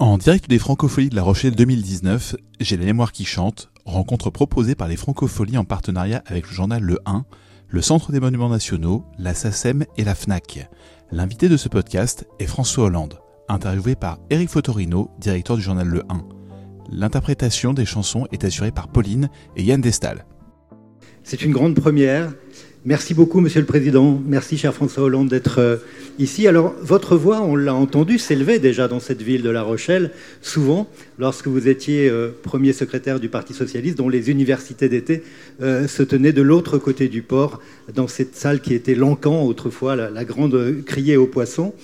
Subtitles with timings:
[0.00, 4.74] En direct des Francopholies de La Rochelle 2019, j'ai la mémoire qui chante, rencontre proposée
[4.74, 7.26] par les Francopholies en partenariat avec le journal Le 1,
[7.68, 10.70] le Centre des Monuments Nationaux, la SACEM et la FNAC.
[11.12, 16.02] L'invité de ce podcast est François Hollande, interviewé par Eric Fotorino, directeur du journal Le
[16.08, 16.22] 1.
[16.90, 20.24] L'interprétation des chansons est assurée par Pauline et Yann Destal.
[21.24, 22.32] C'est une grande première.
[22.86, 24.18] Merci beaucoup, Monsieur le Président.
[24.26, 25.76] Merci, cher François Hollande, d'être euh,
[26.18, 26.48] ici.
[26.48, 30.88] Alors, votre voix, on l'a entendu, s'élevait déjà dans cette ville de La Rochelle, souvent,
[31.18, 35.22] lorsque vous étiez euh, premier secrétaire du Parti Socialiste, dont les universités d'été
[35.60, 37.60] euh, se tenaient de l'autre côté du port,
[37.94, 41.74] dans cette salle qui était l'encan autrefois, la, grande criée aux poissons.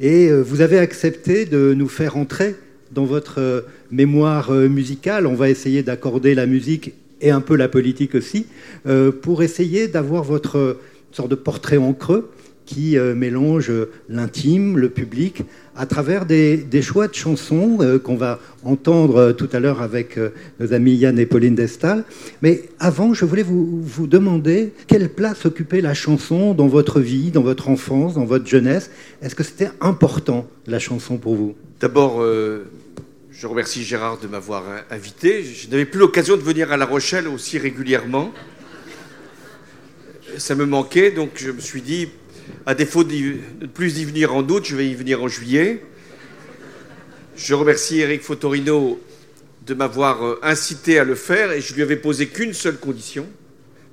[0.00, 2.54] Et vous avez accepté de nous faire entrer
[2.92, 5.26] dans votre mémoire musicale.
[5.26, 8.46] On va essayer d'accorder la musique et un peu la politique aussi,
[8.86, 10.78] euh, pour essayer d'avoir votre
[11.12, 12.30] sorte de portrait en creux
[12.66, 13.72] qui euh, mélange
[14.10, 15.42] l'intime, le public,
[15.74, 20.18] à travers des, choix de chansons euh, qu'on va entendre tout à l'heure avec
[20.60, 22.04] nos amis Yann et Pauline Destal.
[22.42, 27.30] Mais avant, je voulais vous, vous demander quelle place occupait la chanson dans votre vie,
[27.30, 28.90] dans votre enfance, dans votre jeunesse.
[29.22, 31.54] Est-ce que c'était important, la chanson, pour vous?
[31.80, 32.22] D'abord,
[33.38, 35.44] je remercie Gérard de m'avoir invité.
[35.44, 38.34] Je n'avais plus l'occasion de venir à La Rochelle aussi régulièrement.
[40.38, 42.08] Ça me manquait, donc je me suis dit,
[42.66, 43.14] à défaut de
[43.60, 45.84] ne plus y venir en août, je vais y venir en juillet.
[47.36, 49.00] Je remercie Eric Fotorino
[49.64, 53.24] de m'avoir euh, incité à le faire et je lui avais posé qu'une seule condition,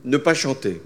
[0.06, 0.82] ne pas chanter.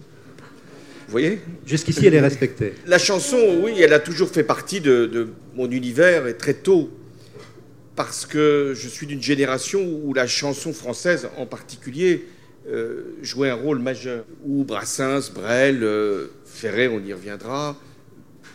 [1.07, 1.39] Vous voyez?
[1.65, 2.73] Jusqu'ici, elle est respectée.
[2.85, 6.89] La chanson, oui, elle a toujours fait partie de, de mon univers et très tôt
[7.99, 12.27] parce que je suis d'une génération où la chanson française en particulier
[12.69, 14.23] euh, jouait un rôle majeur.
[14.45, 17.77] Où Brassens, Brel, euh, Ferré, on y reviendra,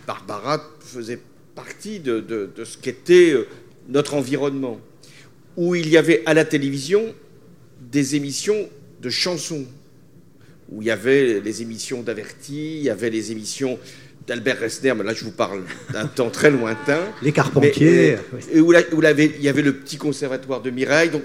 [0.07, 1.21] Barbara faisaient
[1.55, 3.47] partie de, de ce qu'était euh,
[3.87, 4.81] notre environnement.
[5.59, 7.15] Où il y avait à la télévision
[7.93, 8.71] des émissions
[9.03, 9.67] de chansons,
[10.71, 13.79] où il y avait les émissions d'Averti, il y avait les émissions
[14.27, 15.63] d'Albert Resner, mais là je vous parle
[15.93, 17.01] d'un temps très lointain.
[17.23, 18.17] Les Carpentiers.
[18.53, 21.23] et où, il y avait le petit conservatoire de Mireille, donc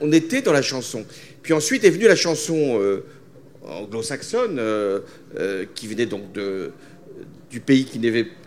[0.00, 1.04] on, était dans la chanson.
[1.42, 3.04] Puis ensuite est venue la chanson euh,
[3.64, 5.00] anglo-saxonne, euh,
[5.38, 6.72] euh, qui venait donc de,
[7.50, 8.00] du pays qui,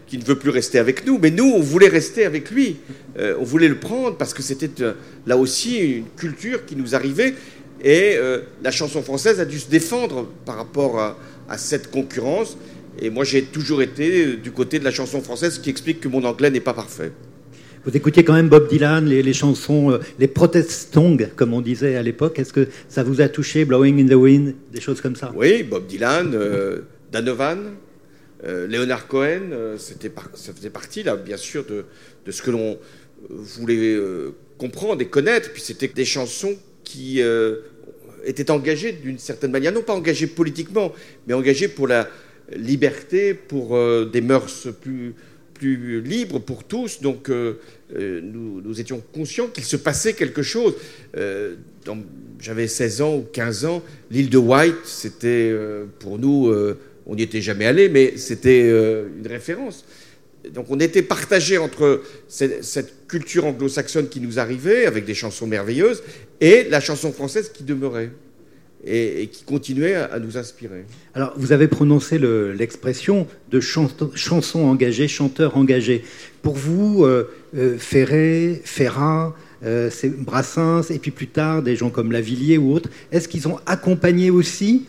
[0.08, 2.78] qui, ne veut plus rester avec nous, mais nous on voulait rester avec lui,
[3.18, 4.70] on voulait le prendre parce que c'était
[5.26, 7.36] là aussi une culture qui nous arrivait,
[7.82, 8.18] et
[8.62, 11.18] la chanson française a dû se défendre par rapport à,
[11.50, 12.58] à cette concurrence.
[13.00, 16.08] Et moi, j'ai toujours été du côté de la chanson française, ce qui explique que
[16.08, 17.12] mon anglais n'est pas parfait.
[17.86, 21.98] Vous écoutiez quand même Bob Dylan, les, chansons, euh, les protest songs, comme on disait
[21.98, 22.40] à l'époque.
[22.40, 25.34] Est-ce que ça vous a touché, Blowing in the Wind, des choses comme ça?
[25.36, 27.58] Oui, Bob Dylan, euh, Danovan,
[28.46, 31.84] euh, Leonard Cohen, c'était ça faisait partie, là, bien sûr, de,
[32.26, 32.78] de ce que l'on
[33.30, 34.00] voulait
[34.58, 35.52] comprendre et connaître.
[35.52, 36.56] Puis c'était des chansons
[36.86, 37.22] qui
[38.24, 40.94] étaient engagées d'une certaine manière, non pas engagées politiquement,
[41.28, 42.08] mais engagées pour la,
[42.52, 45.14] liberté, pour euh, des mœurs plus,
[45.54, 47.02] plus libres pour tous.
[47.02, 47.60] Donc euh,
[47.96, 50.76] euh, nous, étions conscients qu'il se passait quelque chose.
[52.40, 53.84] J'avais 16 ans ou 15 ans.
[54.12, 55.54] L'île de White, c'était
[56.00, 56.54] pour nous,
[57.06, 59.86] on n'y était jamais allé, mais c'était une référence.
[60.50, 66.04] Donc on était partagé entre cette culture anglo-saxonne qui nous arrivait, avec des chansons merveilleuses,
[66.42, 68.10] et la chanson française qui demeurait
[68.86, 70.86] et, qui continuait à, nous inspirer.
[71.14, 76.04] Alors, vous avez prononcé l'expression de chanson engagée, chanteur engagé.
[76.42, 79.36] Pour vous, euh, euh, Ferré, Ferrat,
[79.66, 79.90] euh,
[80.20, 84.30] Brassens, et puis plus tard des gens comme Lavillier ou autres, est-ce qu'ils ont accompagné
[84.30, 84.86] aussi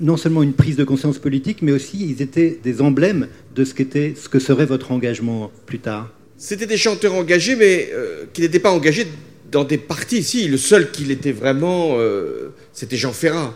[0.00, 3.74] non seulement une prise de conscience politique, mais aussi ils étaient des emblèmes de ce,
[3.74, 6.12] qu'était, ce que serait votre engagement plus tard?
[6.36, 7.90] C'était des chanteurs engagés, mais
[8.32, 9.06] qui n'étaient pas engagés
[9.50, 10.22] dans des partis.
[10.22, 13.54] Si, le seul qui l'était vraiment, euh, c'était Jean Ferrat.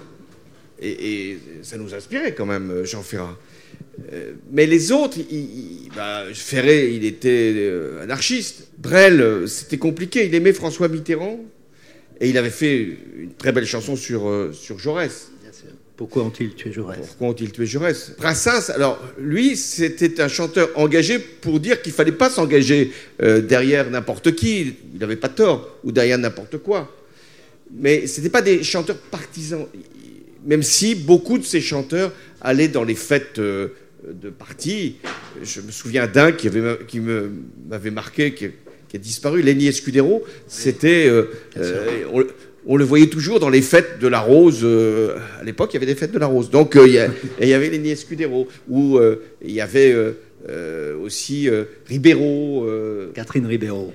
[0.81, 3.39] Et, ça nous inspirait quand même, euh, Jean Ferrat.
[4.13, 7.71] Euh, mais les autres, il, bah, Ferré, il était
[8.03, 8.69] anarchiste.
[8.79, 10.27] Brel, c'était compliqué.
[10.27, 11.41] Il aimait François Mitterrand.
[12.21, 15.32] Et il avait fait une très belle chanson sur, sur Jaurès.
[16.03, 16.99] Pourquoi ont-ils tué Jaurès?
[16.99, 18.17] Pourquoi ont-ils tué Jaurès?
[18.19, 22.91] Brassens, alors lui, c'était un chanteur engagé pour dire qu'il fallait pas s'engager
[23.23, 26.93] euh, derrière n'importe qui, il n'avait pas tort, ou derrière n'importe quoi.
[27.73, 29.65] Mais ce n'étaient pas des chanteurs partisans,
[30.45, 33.69] même si beaucoup de ces chanteurs allaient dans les fêtes euh,
[34.05, 34.97] de parti.
[35.41, 36.49] Je me souviens d'un qui,
[36.89, 38.47] qui m'avait marqué, qui,
[38.93, 40.25] a disparu, Lenny Escudero.
[40.49, 41.07] C'était...
[41.07, 41.31] Euh,
[42.67, 44.61] on le voyait toujours dans les fêtes de la Rose.
[44.63, 46.51] Euh, à l'époque, il y avait des fêtes de la Rose.
[46.51, 46.95] Donc, euh, il
[47.49, 49.95] y, avait les Escudero, où euh, il y avait
[51.03, 51.49] aussi
[51.87, 52.67] Ribeiro.
[53.15, 53.93] Catherine Ribeiro,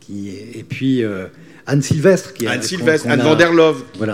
[0.00, 1.02] qui, et puis
[1.66, 2.34] Anne Sylvestre.
[2.34, 3.50] Qui Anne Sylvestre, Anne van der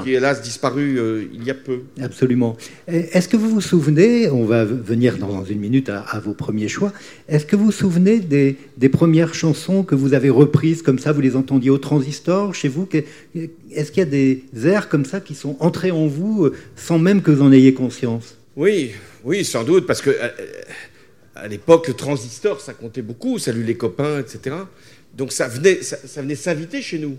[0.04, 1.80] qui est hélas disparue euh, il y a peu.
[2.00, 2.56] Absolument.
[2.86, 6.92] Est-ce que vous vous souvenez, on va venir dans une minute à, vos premiers choix,
[7.28, 11.20] est-ce que vous vous souvenez des, premières chansons que vous avez reprises comme ça, vous
[11.20, 12.88] les entendiez au transistor chez vous
[13.34, 16.98] Est-ce qu'il y a des airs comme ça qui sont entrés en vous euh, sans
[16.98, 18.36] même que vous en ayez conscience?
[18.56, 18.92] Oui,
[19.24, 20.28] oui, sans doute, parce que euh,
[21.34, 24.56] à, l'époque, le transistor, ça comptait beaucoup, salut les copains, etc.
[25.16, 27.16] Donc ça venait, ça venait s'inviter chez nous.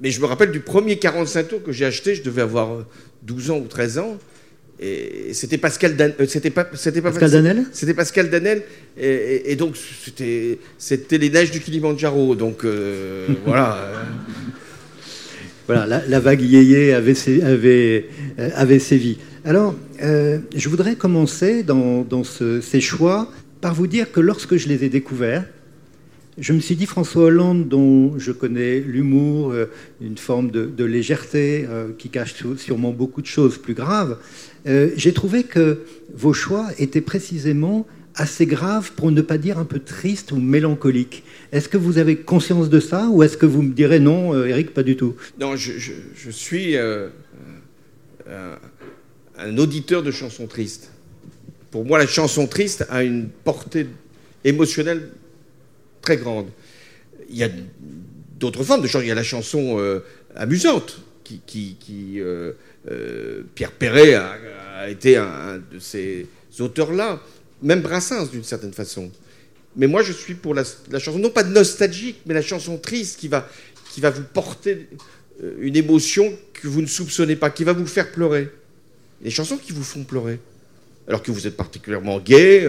[0.00, 2.84] Mais je me rappelle du premier 45 tours que j'ai acheté, je devais avoir
[3.22, 4.18] 12 ans ou 13 ans.
[4.80, 6.12] Et c'était Pascal, Dan...
[6.18, 7.64] Euh, c'était pas, c'était pas Pascal Danel?
[7.72, 8.62] C'était Pascal Danel.
[8.98, 12.34] Et, donc, c'était, c'était les neiges du Kilimanjaro.
[12.34, 13.78] Donc, euh, voilà.
[15.66, 18.06] Voilà, la, vague yéyé avait, avait,
[18.38, 19.16] euh, avait sévi.
[19.46, 23.30] Alors, je voudrais commencer dans, dans ces choix
[23.62, 25.44] par vous dire que lorsque je les ai découverts,
[26.38, 29.66] je me suis dit, François Hollande, dont je connais l'humour, euh,
[30.00, 34.18] une forme de, légèreté euh, qui cache sûrement beaucoup de choses plus graves,
[34.66, 35.82] euh, j'ai trouvé que
[36.12, 37.86] vos choix étaient précisément
[38.16, 41.24] assez graves, pour ne pas dire un peu tristes ou mélancoliques.
[41.50, 44.72] Est-ce que vous avez conscience de ça ou est-ce que vous me direz non, Eric,
[44.72, 45.16] pas du tout?
[45.40, 47.10] Non, je, suis un
[49.58, 50.92] auditeur de chansons tristes.
[51.72, 53.88] Pour moi, la chanson triste a une portée
[54.44, 55.08] émotionnelle
[56.04, 56.48] très grande.
[57.30, 57.48] Il y a
[58.38, 59.02] d'autres formes de chansons.
[59.04, 60.00] Il y a la chanson euh,
[60.36, 61.76] amusante, qui,
[62.18, 62.52] euh,
[62.90, 66.26] euh, Pierre Perret a, été un, de ces
[66.60, 67.22] auteurs-là,
[67.62, 69.10] même Brassens d'une certaine façon.
[69.76, 70.64] Mais moi, je suis pour la,
[70.98, 73.48] chanson, non pas nostalgique, mais la chanson triste qui va,
[73.92, 74.88] qui va vous porter
[75.58, 78.50] une émotion que vous ne soupçonnez pas, qui va vous faire pleurer.
[79.22, 80.38] Les chansons qui vous font pleurer
[81.06, 82.66] alors que vous êtes particulièrement gay,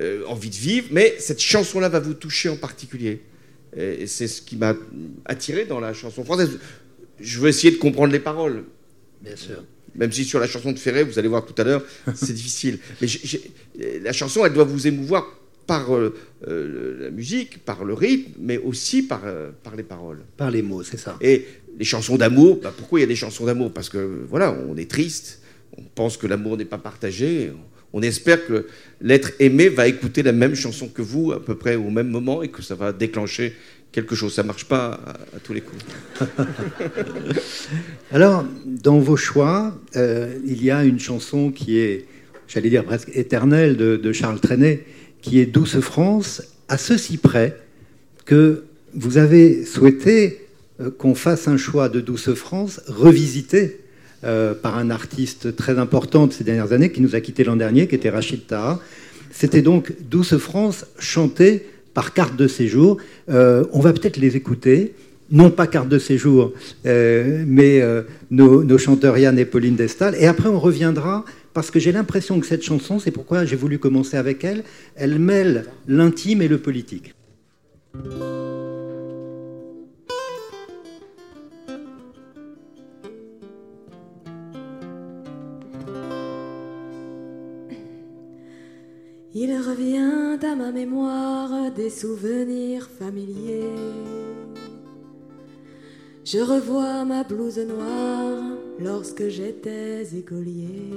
[0.00, 3.22] euh, envie de vivre, mais cette chanson-là va vous toucher en particulier.
[3.76, 4.74] Et c'est ce qui m'a
[5.26, 6.58] attiré dans la chanson française.
[7.20, 8.64] Je veux essayer de comprendre les paroles.
[9.20, 9.64] Bien sûr.
[9.94, 11.84] Même si sur la chanson de Ferré, vous allez voir tout à l'heure,
[12.14, 12.78] c'est difficile.
[13.02, 13.08] Mais
[14.00, 15.26] la chanson, elle doit vous émouvoir
[15.66, 16.14] par euh,
[17.00, 19.22] la musique, par le rythme, mais aussi par,
[19.62, 20.20] par les paroles.
[20.38, 21.18] Par les mots, c'est ça.
[21.20, 21.44] Et
[21.78, 23.72] les chansons d'amour, bah, pourquoi il y a des chansons d'amour?
[23.72, 25.42] Parce que voilà, on est triste,
[25.76, 27.52] on pense que l'amour n'est pas partagé.
[27.52, 28.66] On espère que
[29.00, 32.42] l'être aimé va écouter la même chanson que vous à peu près au même moment
[32.42, 33.54] et que ça va déclencher
[33.92, 34.34] quelque chose.
[34.34, 35.00] Ça ne marche pas
[35.34, 35.82] à, tous les coups.
[38.12, 42.06] Alors, dans vos choix, euh, il y a une chanson qui est,
[42.48, 44.84] j'allais dire presque éternelle, de, Charles Trenet,
[45.22, 47.56] qui est Douce France, à ceci près
[48.26, 50.46] que vous avez souhaité
[50.80, 53.80] euh, qu'on fasse un choix de Douce France revisité
[54.26, 57.54] euh, par un artiste très important de ces dernières années qui nous a quitté l'an
[57.54, 58.80] dernier, qui était Rachid Taha.
[59.30, 62.96] C'était donc Douce France chantée par carte de séjour.
[63.28, 64.94] Euh, on va peut-être les écouter.
[65.30, 66.52] Non pas carte de séjour,
[66.86, 67.82] euh, mais
[68.30, 70.14] nos, chanteurs Yann et Pauline Destal.
[70.18, 73.78] Et après, on reviendra parce que j'ai l'impression que cette chanson, c'est pourquoi j'ai voulu
[73.78, 74.62] commencer avec elle,
[74.94, 77.14] elle mêle l'intime et le politique.
[89.38, 93.70] Il revient à ma mémoire des souvenirs familiers.
[96.24, 100.90] Je revois ma blouse noire lorsque j'étais écolier.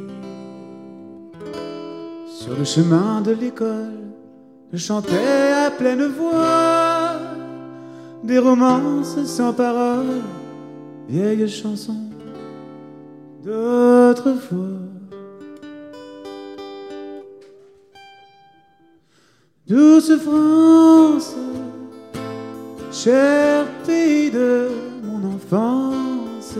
[2.29, 4.07] Sur le chemin de l'école,
[4.71, 7.19] je chantais à pleine voix
[8.23, 10.23] des romances sans paroles,
[11.09, 12.07] vieilles chansons
[13.43, 14.98] d'autrefois.
[19.69, 21.35] Douce France,
[22.91, 24.69] cher pays de
[25.03, 26.55] mon enfance,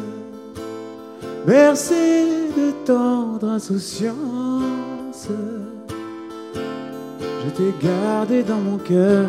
[1.43, 5.27] bercé de tendre insouciance,
[6.53, 9.25] je t'ai gardé dans mon cœur.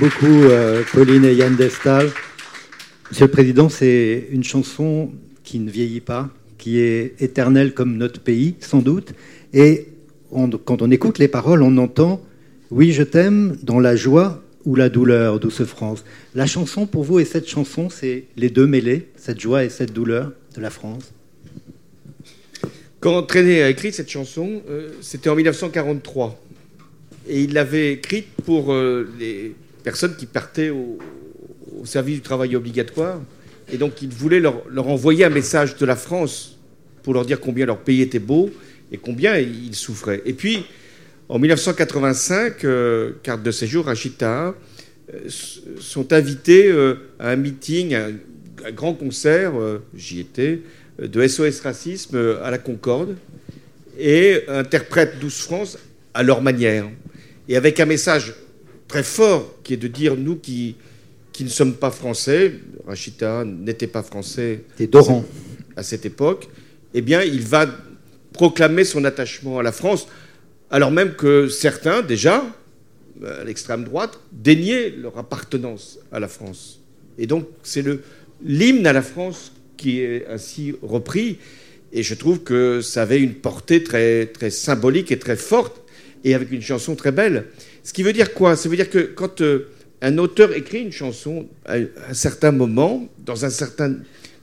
[0.00, 2.10] Merci beaucoup, euh, Pauline et Yann Destal.
[3.10, 5.12] Monsieur le Président, c'est une chanson
[5.44, 9.12] qui ne vieillit pas, qui est éternelle comme notre pays, sans doute.
[9.52, 9.86] Et
[10.64, 12.20] quand on écoute les paroles, on entend
[12.72, 16.04] Oui, je t'aime dans la joie ou la douleur, douce France.
[16.34, 19.92] La chanson pour vous et cette chanson, c'est les deux mêlés, cette joie et cette
[19.92, 21.12] douleur de la France.
[22.98, 26.40] Quand Trenet a écrit cette chanson, euh, c'était en 1943.
[27.28, 30.98] Et il l'avait écrite pour euh, les personnes qui partaient au,
[31.84, 33.20] service du travail obligatoire.
[33.70, 36.58] Et donc il voulait leur, envoyer un message de la France
[37.02, 38.50] pour leur dire combien leur pays était beau
[38.90, 40.22] et combien ils souffraient.
[40.24, 40.64] Et puis,
[41.28, 44.54] en 1985, euh, carte de séjour, Rachid Taha,
[45.12, 45.28] euh,
[45.80, 48.12] sont invités euh, à un meeting, un,
[48.64, 50.60] un grand concert, euh, j'y étais,
[50.98, 53.16] de SOS Racisme à la Concorde,
[53.98, 55.78] et interprètent 12 France
[56.14, 56.86] à leur manière.
[57.48, 58.32] Et avec un message
[58.88, 60.76] très fort qui est de dire, nous qui,
[61.32, 62.54] qui ne sommes pas français,
[62.86, 65.24] Rachid Taha n'était pas français Et Doran.
[65.76, 66.48] à cette époque,
[66.94, 67.66] eh bien, il va
[68.32, 70.06] proclamer son attachement à la France,
[70.70, 72.44] alors même que certains, déjà,
[73.22, 76.80] euh, à l'extrême droite, déniaient leur appartenance à la France.
[77.18, 78.02] Et donc, c'est le
[78.44, 81.38] l'hymne à la France qui est ainsi repris,
[81.92, 85.80] et je trouve que ça avait une portée très, très symbolique et très forte,
[86.24, 87.46] et avec une chanson très belle.
[87.84, 88.56] Ce qui veut dire quoi?
[88.56, 89.68] Ça veut dire que quand euh,
[90.00, 93.96] un auteur écrit une chanson à un certain moment, dans un certain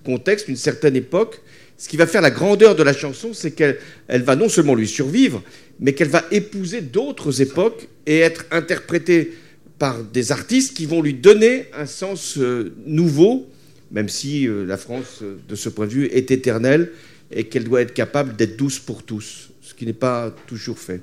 [0.05, 1.41] contexte, une certaine époque,
[1.75, 4.75] ce qui va faire la grandeur de la chanson, c'est qu'elle elle va non seulement
[4.75, 5.43] lui survivre,
[5.79, 9.33] mais qu'elle va épouser d'autres époques et être interprétée
[9.79, 13.49] par des artistes qui vont lui donner un sens euh, nouveau,
[13.89, 16.91] même si euh, la France, de ce point de vue, est éternelle
[17.31, 21.01] et qu'elle doit être capable d'être douce pour tous, ce qui n'est pas toujours fait.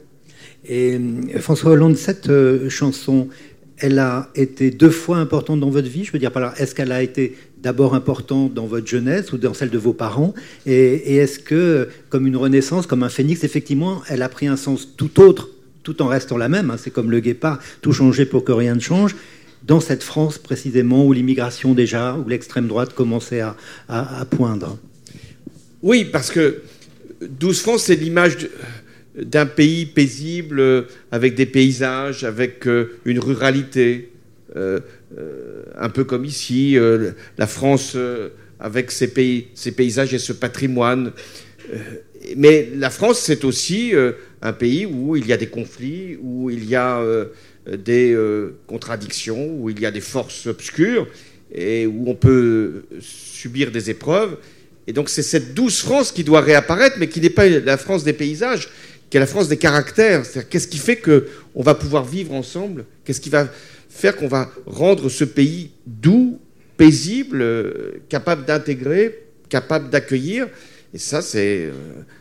[0.68, 3.28] Et euh, François Hollande, cette euh, chanson,
[3.78, 6.04] elle a été deux fois importante dans votre vie.
[6.04, 9.70] Je veux dire est-ce qu'elle a été d'abord importante dans votre jeunesse ou dans celle
[9.70, 10.34] de vos parents?
[10.66, 14.56] Et, et est-ce que, comme une renaissance, comme un phénix, effectivement, elle a pris un
[14.56, 15.48] sens tout autre,
[15.82, 18.74] tout en restant la même hein, C'est comme le guépard, tout changer pour que rien
[18.74, 19.14] ne change.
[19.66, 23.56] Dans cette France précisément, où l'immigration déjà, où l'extrême droite commençait à,
[23.88, 24.78] à- à poindre?
[25.82, 26.62] Oui, parce que
[27.22, 28.50] 12 France, c'est l'image de-
[29.22, 34.10] d'un pays paisible, euh, avec des paysages, avec euh, une ruralité,
[34.56, 34.80] euh,
[35.76, 36.76] un peu comme ici,
[37.36, 37.96] la France
[38.58, 41.12] avec ses, pays, ses paysages et ce patrimoine.
[42.36, 43.92] Mais la France, c'est aussi
[44.42, 47.02] un pays où il y a des conflits, où il y a
[47.66, 48.16] des
[48.66, 51.06] contradictions, où il y a des forces obscures,
[51.52, 54.36] et où on peut subir des épreuves.
[54.88, 58.04] Et donc c'est cette douce France qui doit réapparaître, mais qui n'est pas la France
[58.04, 58.68] des paysages,
[59.10, 60.24] qui est la France des caractères.
[60.24, 62.84] C'est-à-dire qu'est-ce qui fait qu'on va pouvoir vivre ensemble?
[63.04, 63.48] Qu'est-ce qui va
[63.88, 66.38] faire qu'on va rendre ce pays doux,
[66.76, 70.46] paisible, euh, capable d'intégrer, capable d'accueillir?
[70.94, 71.72] Et ça, c'est euh,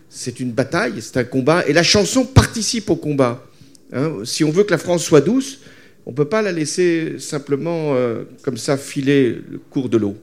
[0.09, 1.63] c'est une bataille, c'est un combat.
[1.67, 3.45] Et la chanson participe au combat.
[3.93, 4.19] hein.
[4.23, 5.59] si on veut que la France soit douce,
[6.05, 10.15] on ne peut pas la laisser simplement euh, comme ça filer le cours de l'eau.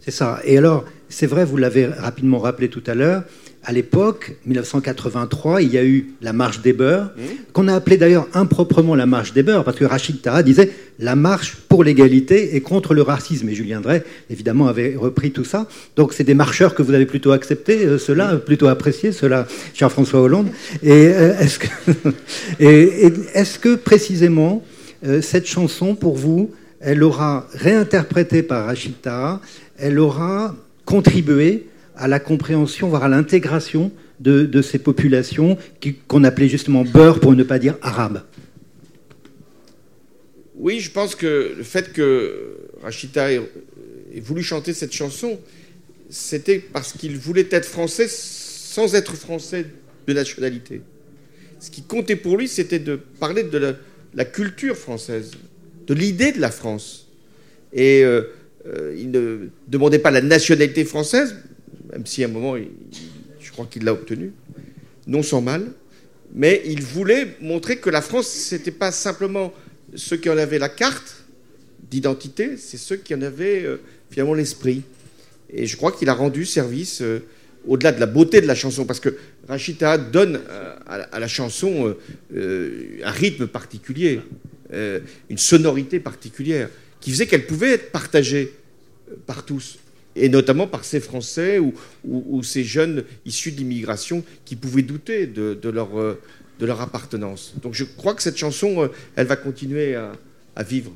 [0.00, 0.40] C'est ça.
[0.44, 3.24] Et alors, c'est vrai, vous l'avez rapidement rappelé tout à l'heure,
[3.64, 7.12] à l'époque, 1983, il y a eu la marche des beurs,
[7.52, 11.16] qu'on a appelée d'ailleurs improprement la marche des beurs, parce que Rachid Taha disait la
[11.16, 13.48] marche pour l'égalité et contre le racisme.
[13.48, 15.66] Et Julien Drey, évidemment, avait repris tout ça.
[15.96, 19.90] Donc, c'est des marcheurs que vous avez plutôt accepté, euh, cela, plutôt apprécié, cela, cher
[19.92, 20.48] François Hollande.
[20.82, 21.66] Et euh, est-ce que,
[22.60, 24.62] et- et est-ce que précisément,
[25.06, 26.50] euh, cette chanson, pour vous,
[26.80, 29.40] elle aura réinterprété par Rachid Taha,
[29.78, 31.66] elle aura contribué
[31.98, 35.58] à la compréhension, voire à l'intégration de, ces populations
[36.06, 38.22] qu'on appelait justement beurre pour ne pas dire arabe.
[40.56, 43.40] Oui, je pense que le fait que Rachida ait,
[44.20, 45.38] voulu chanter cette chanson,
[46.10, 49.66] c'était parce qu'il voulait être français sans être français
[50.06, 50.80] de nationalité.
[51.60, 53.74] Ce qui comptait pour lui, c'était de parler de la,
[54.14, 55.32] la culture française,
[55.86, 57.08] de l'idée de la France.
[57.72, 58.22] Et euh,
[58.66, 61.36] euh, il ne demandait pas la nationalité française,
[61.92, 62.56] même si à un moment,
[63.40, 64.32] je crois qu'il l'a obtenue,
[65.06, 65.70] non sans mal,
[66.34, 69.52] mais il voulait montrer que la France, c'était pas simplement
[69.94, 71.24] ceux qui en avaient la carte
[71.90, 73.80] d'identité, c'est ceux qui en avaient euh,
[74.10, 74.82] finalement l'esprit.
[75.50, 77.20] Et je crois qu'il a rendu service euh,
[77.66, 79.16] au-delà de la beauté de la chanson, parce que
[79.48, 80.40] Rachita donne
[80.86, 81.94] à, la chanson
[82.34, 84.20] un rythme particulier,
[84.72, 88.52] une sonorité particulière, qui faisait qu'elle pouvait être partagée
[89.26, 89.78] par tous
[90.18, 95.68] et notamment par ces Français ou, ces jeunes issus de l'immigration qui pouvaient douter de,
[95.68, 95.90] leur,
[96.58, 97.54] de leur appartenance.
[97.62, 100.12] Donc je crois que cette chanson, euh, elle va continuer à,
[100.68, 100.90] vivre.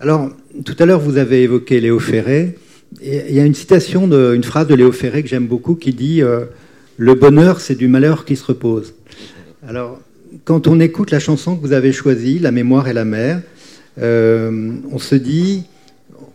[0.00, 0.30] Alors,
[0.64, 2.56] tout à l'heure, vous avez évoqué Léo Ferré.
[3.02, 6.22] il y a une citation, une phrase de Léo Ferré que j'aime beaucoup qui dit
[6.22, 6.46] euh,
[6.96, 8.94] Le bonheur, c'est du malheur qui se repose.
[9.68, 10.00] Alors,
[10.44, 13.42] quand on écoute la chanson que vous avez choisie, La mémoire et la mer,
[13.98, 15.64] euh, on se dit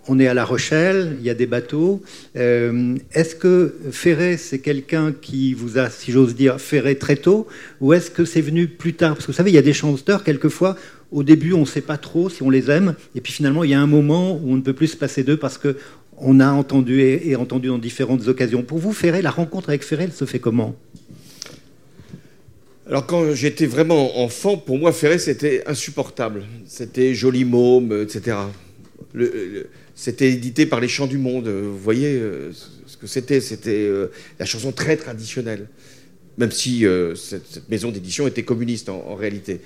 [0.07, 2.01] on est à La Rochelle, il y a des bateaux.
[2.35, 7.47] Euh, est-ce que Ferré, c'est quelqu'un qui vous a, si j'ose dire, ferré très tôt
[7.81, 9.13] Ou est-ce que c'est venu plus tard?
[9.13, 10.75] Parce que vous savez, il y a des chanteurs, quelquefois,
[11.11, 12.95] au début, on ne sait pas trop si on les aime.
[13.15, 15.23] Et puis finalement, il y a un moment où on ne peut plus se passer
[15.23, 18.63] d'eux parce qu'on a entendu et, entendu dans différentes occasions.
[18.63, 20.75] Pour vous, Ferré, la rencontre avec Ferré, elle se fait comment?
[22.87, 26.43] Alors quand j'étais vraiment enfant, pour moi Ferré c'était insupportable.
[26.65, 28.35] C'était joli môme, etc.
[29.95, 31.47] c'était édité par les Chants du Monde.
[31.47, 32.51] Vous voyez euh,
[32.85, 34.07] ce que c'était C'était euh,
[34.39, 35.67] la chanson très traditionnelle,
[36.37, 39.61] même si euh, cette, maison d'édition était communiste en, réalité.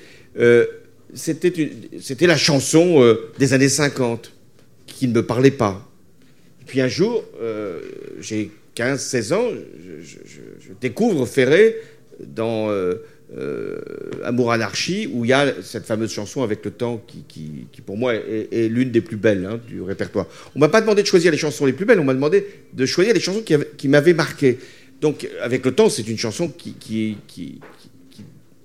[1.14, 4.34] C'était la chanson des années 50
[4.88, 5.90] qui ne me parlait pas.
[6.62, 7.24] Et puis un jour,
[8.20, 9.48] j'ai 15-16 ans,
[10.04, 11.78] je, je, découvre Ferré
[12.20, 12.70] dans
[13.36, 13.79] euh,
[14.24, 18.13] Amour Anarchie, où il y a cette fameuse chanson avec le temps qui, pour moi,
[18.13, 20.27] est, l'une des plus belles hein, du répertoire.
[20.55, 22.86] On m'a pas demandé de choisir les chansons les plus belles, on m'a demandé de
[22.86, 24.59] choisir les chansons qui, m'avaient marqué.
[25.01, 27.18] Donc, avec le temps, c'est une chanson qui,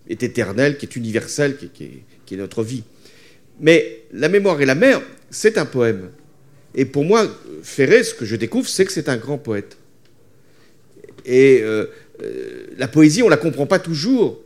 [0.09, 2.85] est éternelle, qui est universelle, qui, est, notre vie.
[3.61, 6.11] Mais La mémoire et la mer, c'est un poème.
[6.75, 7.27] Et pour moi,
[7.63, 9.79] Ferré, ce que je découvre, c'est que c'est un grand poète.
[11.25, 11.87] Et euh,
[12.23, 14.41] euh, la poésie, on ne la comprend pas toujours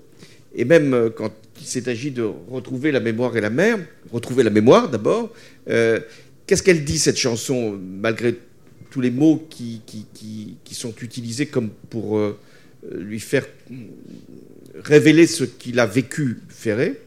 [0.54, 3.78] et même euh, quand il s'est agi de retrouver la mémoire et la mer,
[4.12, 5.32] retrouver la mémoire d'abord,
[5.68, 6.00] euh,
[6.46, 8.36] qu'est-ce qu'elle dit cette chanson, malgré
[8.90, 9.82] tous les mots qui,
[10.70, 12.38] sont utilisés comme pour euh,
[12.92, 13.46] lui faire
[14.82, 17.00] révéler ce qu'il a vécu Ferré?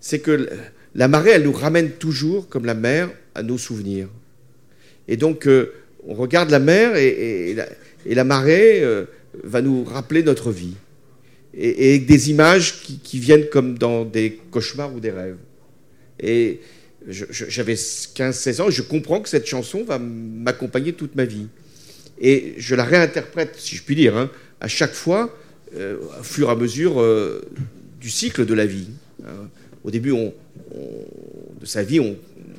[0.00, 0.48] C'est que
[0.94, 4.08] la marée, elle nous ramène toujours, comme la mer, à nos souvenirs.
[5.08, 5.46] Et donc,
[6.06, 7.54] on regarde la mer et
[8.06, 8.82] la, marée
[9.44, 10.74] va nous rappeler notre vie
[11.54, 15.36] et, des images qui, viennent comme dans des cauchemars ou des rêves.
[16.20, 16.60] Et
[17.08, 21.46] j'avais 15-16 ans, je comprends que cette chanson va m'accompagner toute ma vie.
[22.20, 25.34] Et je la réinterprète, si je puis dire, hein, à chaque fois,
[25.76, 27.42] euh, au fur et à mesure euh,
[28.00, 28.88] du cycle de la vie.
[29.24, 29.48] Hein.
[29.82, 32.00] Au début de sa vie,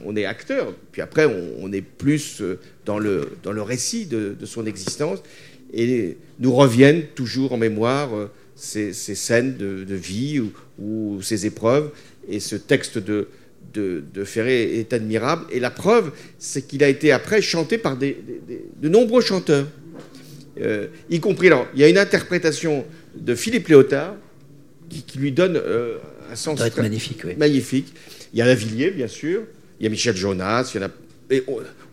[0.03, 3.27] on, est acteur, puis après on, est plus euh, dans le,
[3.61, 5.19] récit de, son existence,
[5.73, 8.09] et nous reviennent toujours en mémoire
[8.61, 10.41] ces, scènes de, vie
[10.79, 11.91] ou, ces épreuves.
[12.29, 13.27] Et ce texte de,
[13.73, 15.45] de, Ferré est admirable.
[15.51, 18.17] Et la preuve, c'est qu'il a été après chanté par des,
[18.79, 19.65] de nombreux chanteurs,
[20.61, 21.47] euh, y compris.
[21.47, 24.15] Alors, il y a une interprétation de Philippe Léotard
[24.89, 25.97] qui, lui donne euh,
[26.31, 27.93] un sens magnifique, magnifique.
[28.33, 29.43] Il y a Lavillier, bien sûr.
[29.79, 30.71] Il y a Michel Jonas.
[30.73, 30.91] Il y en a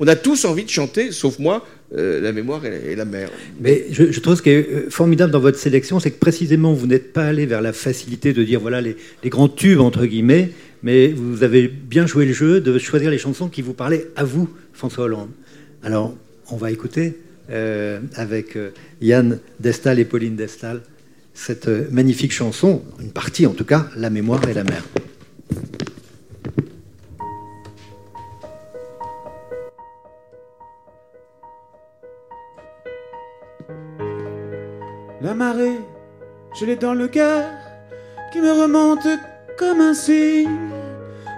[0.00, 3.30] on, a tous envie de chanter, sauf moi, euh, la mémoire et la, mer.
[3.60, 6.86] Mais je, trouve ce qui est euh, formidable dans votre sélection, c'est que précisément vous
[6.86, 8.96] n'êtes pas allé vers la facilité de dire voilà les,
[9.26, 10.50] grands tubes entre guillemets,
[10.82, 14.24] mais vous avez bien joué le jeu de choisir les chansons qui vous parlaient à
[14.24, 15.30] vous, François Hollande.
[15.82, 16.14] Alors
[16.50, 17.16] on va écouter
[17.50, 18.58] euh, avec
[19.00, 20.82] Yann Destal et Pauline Destal
[21.34, 24.82] cette magnifique chanson, une partie en tout cas, La mémoire et la mer.
[35.20, 35.80] La marée,
[36.54, 37.44] je l'ai dans le cœur,
[38.32, 39.08] qui me remonte
[39.58, 40.70] comme un signe.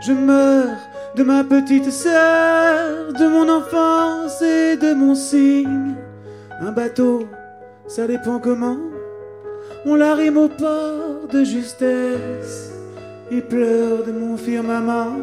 [0.03, 0.77] Je meurs
[1.17, 5.95] de ma petite sœur, de mon enfance et de mon signe.
[6.61, 7.27] Un bateau,
[7.87, 8.77] ça dépend comment.
[9.87, 12.73] On l'arrime au port de justesse.
[13.31, 15.17] Il pleure de mon firmament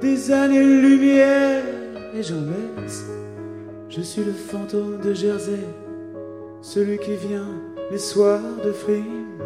[0.00, 1.64] des années-lumière
[2.14, 3.04] et j'en laisse.
[3.90, 5.60] Je suis le fantôme de Jersey,
[6.62, 7.48] celui qui vient
[7.90, 9.38] les soirs de frime,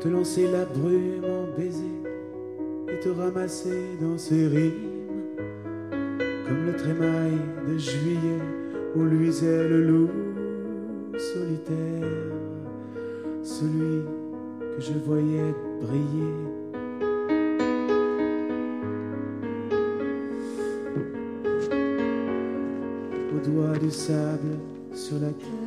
[0.00, 1.84] te lancer la brume en baiser
[2.88, 5.30] et te ramasser dans ses rimes,
[6.46, 8.40] comme le trémail de juillet
[8.94, 10.10] où luisait le loup
[11.16, 12.08] solitaire,
[13.42, 14.02] celui
[14.76, 16.34] que je voyais briller.
[23.34, 24.58] Au doigt du sable
[24.92, 25.63] sur la terre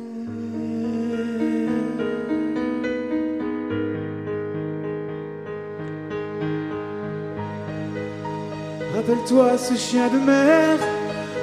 [9.08, 10.78] Rappelle-toi ce chien de mer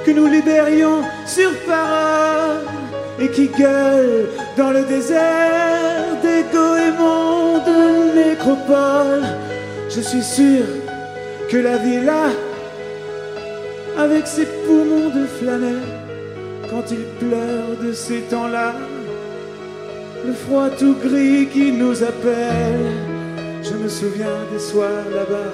[0.04, 2.60] que nous libérions sur parole
[3.18, 9.24] et qui gueule dans le désert des goémons de nécropole.
[9.88, 10.64] Je suis sûr
[11.50, 12.28] que la vie là,
[13.98, 15.82] avec ses poumons de flanelle,
[16.70, 18.74] quand il pleure de ces temps-là,
[20.24, 22.92] le froid tout gris qui nous appelle.
[23.60, 25.52] Je me souviens des soirs là-bas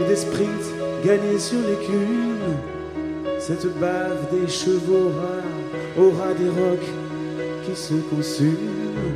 [0.00, 2.56] et des sprints gagnés sur l'écume,
[3.38, 5.58] cette bave des chevaux rares
[5.98, 6.90] au ras des rocs
[7.64, 9.06] qui se consument.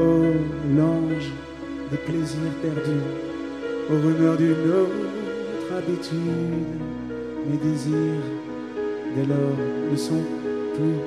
[0.00, 0.32] Oh,
[0.76, 1.32] l'ange
[1.90, 3.06] des plaisirs perdus,
[3.90, 6.78] aux rumeurs d'une autre habitude,
[7.48, 8.22] mes désirs
[9.16, 9.56] dès lors
[9.90, 10.24] ne sont
[10.74, 11.00] plus.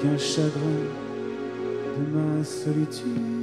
[0.00, 0.78] Qu'un chagrin
[1.96, 3.37] de ma solitude.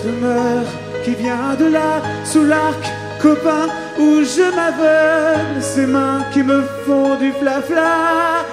[0.00, 0.62] Cette rumeur
[1.04, 7.16] qui vient de là, sous l'arc copain où je m'aveugle, ces mains qui me font
[7.16, 8.46] du flafla,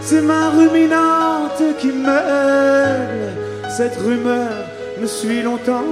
[0.00, 3.34] ces mains ruminantes qui meulent.
[3.76, 4.48] Cette rumeur
[4.98, 5.84] me suit longtemps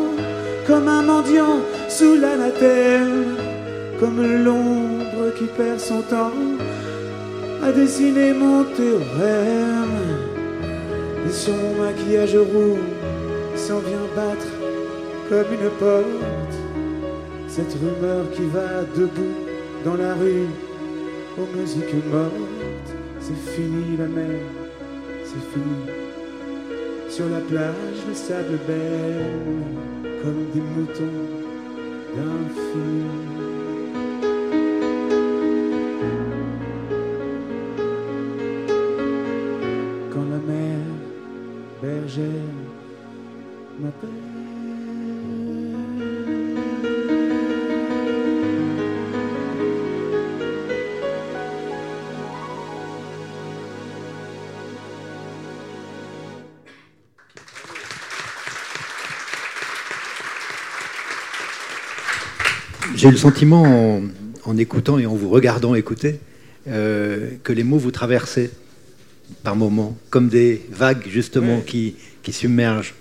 [0.66, 1.58] comme un mendiant
[1.90, 3.36] sous l'anathème,
[4.00, 6.32] comme l'ombre qui perd son temps
[7.62, 10.00] à dessiner mon théorème.
[11.28, 12.78] Et sur mon maquillage roux
[13.54, 14.63] s'en vient battre
[15.28, 16.54] comme une porte.
[17.48, 19.37] Cette rumeur qui va debout
[19.84, 20.48] dans la rue
[21.38, 22.90] aux musiques mortes.
[23.20, 24.40] C'est fini la mer,
[25.24, 25.87] c'est fini.
[27.08, 29.24] Sur la plage, le sable belle
[30.22, 31.44] comme des moutons
[32.16, 33.43] d'un
[63.04, 64.02] J'ai eu le sentiment, en,
[64.46, 66.20] en, écoutant et en vous regardant écouter,
[66.68, 68.48] euh, que les mots vous traversaient
[69.42, 71.64] par moments, comme des vagues justement Ouais.
[71.66, 72.94] qui, qui submergent.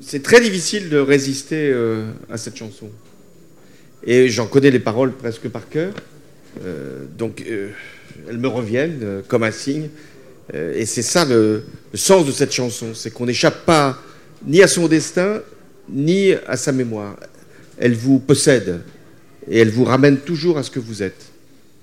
[0.00, 2.88] C'est très difficile de résister euh, à cette chanson.
[4.04, 5.92] Et j'en connais les paroles presque par cœur.
[6.64, 7.44] Euh, donc
[8.28, 9.90] elles me reviennent comme un signe.
[10.52, 12.94] Et c'est ça le, le sens de cette chanson.
[12.94, 13.96] C'est qu'on n'échappe pas
[14.44, 15.40] ni à son destin,
[15.88, 17.14] ni à sa mémoire.
[17.78, 18.80] Elle vous possède.
[19.50, 21.26] Et elle vous ramène toujours à ce que vous êtes.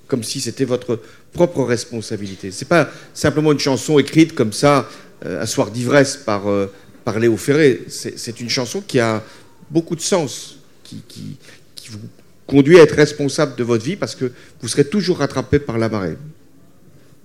[0.06, 1.00] Comme si c'était votre
[1.32, 2.50] propre responsabilité.
[2.50, 4.88] C'est pas simplement une chanson écrite comme ça,
[5.24, 6.72] euh, un soir d'ivresse par, euh,
[7.04, 7.82] par Léo Ferré.
[7.88, 9.22] C'est une chanson qui a
[9.70, 11.98] beaucoup de sens, qui, qui vous
[12.46, 14.30] conduit à être responsable de votre vie parce que
[14.60, 16.16] vous serez toujours rattrapé par la marée,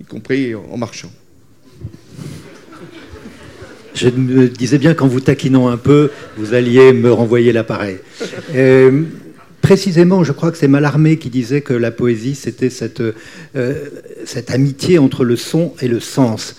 [0.00, 1.10] y compris en marchant.
[3.94, 7.98] Je me disais bien qu'en vous taquinant un peu, vous alliez me renvoyer l'appareil.
[8.54, 9.02] Euh,
[9.60, 13.74] précisément, je crois que c'est Mallarmé qui disait que la poésie, c'était cette, euh,
[14.24, 16.56] cette amitié entre le son et le sens.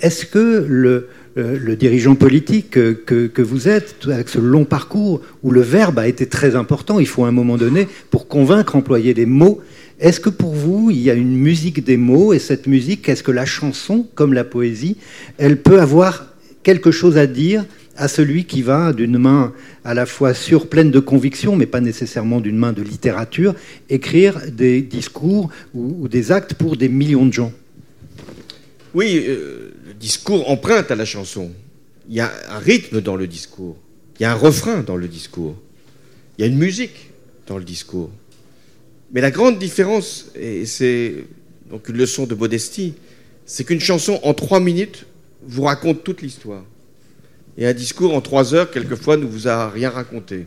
[0.00, 5.20] Est-ce que le, euh, dirigeant politique que, que, que vous êtes, avec ce long parcours
[5.42, 8.74] où le verbe a été très important, il faut à un moment donné, pour convaincre,
[8.74, 9.60] employer des mots,
[10.00, 13.22] est-ce que pour vous, il y a une musique des mots et cette musique, est-ce
[13.22, 14.96] que la chanson, comme la poésie,
[15.36, 16.29] elle peut avoir
[16.62, 17.64] quelque chose à dire
[17.96, 19.52] à celui qui va d'une main
[19.84, 23.54] à la fois sûre, pleine de conviction, mais pas nécessairement d'une main de littérature,
[23.88, 27.52] écrire des discours ou, des actes pour des millions de gens
[28.94, 31.50] Oui, euh, le discours emprunte à la chanson.
[32.08, 33.76] Il y a un rythme dans le discours.
[34.18, 35.56] Il y a un refrain dans le discours.
[36.38, 37.10] Il y a une musique
[37.46, 38.10] dans le discours.
[39.12, 41.14] Mais la grande différence, et c'est
[41.70, 42.94] donc une leçon de modestie,
[43.44, 45.04] c'est qu'une chanson en trois minutes
[45.42, 46.64] vous raconte toute l'histoire.
[47.58, 50.46] Et un discours en trois heures, quelquefois, ne vous a rien raconté.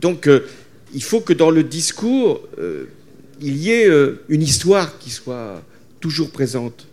[0.00, 0.46] Donc, euh,
[0.94, 2.86] il faut que dans le discours, euh,
[3.40, 5.62] il y ait euh, une histoire qui soit
[6.00, 6.86] toujours présente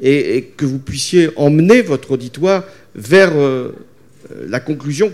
[0.00, 3.32] et, que vous puissiez emmener votre auditoire vers
[4.46, 5.12] la conclusion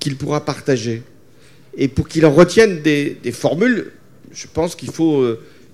[0.00, 1.02] qu'il pourra partager.
[1.76, 3.92] Et pour qu'il en retienne des, formules,
[4.32, 5.24] je pense qu'il faut,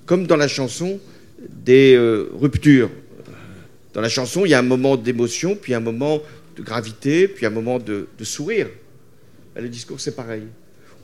[0.04, 1.00] comme dans la chanson,
[1.64, 1.96] des
[2.38, 2.90] ruptures.
[4.00, 6.22] Dans la chanson, il y a un moment d'émotion, puis un moment
[6.56, 8.68] de gravité, puis un moment de, sourire.
[9.54, 10.44] Le discours, c'est pareil.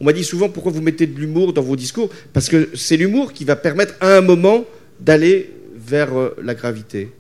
[0.01, 2.09] On m'a dit souvent pourquoi vous mettez de l'humour dans vos discours?
[2.33, 4.65] Parce que c'est l'humour qui va permettre à un moment
[4.99, 7.11] d'aller vers euh, la gravité.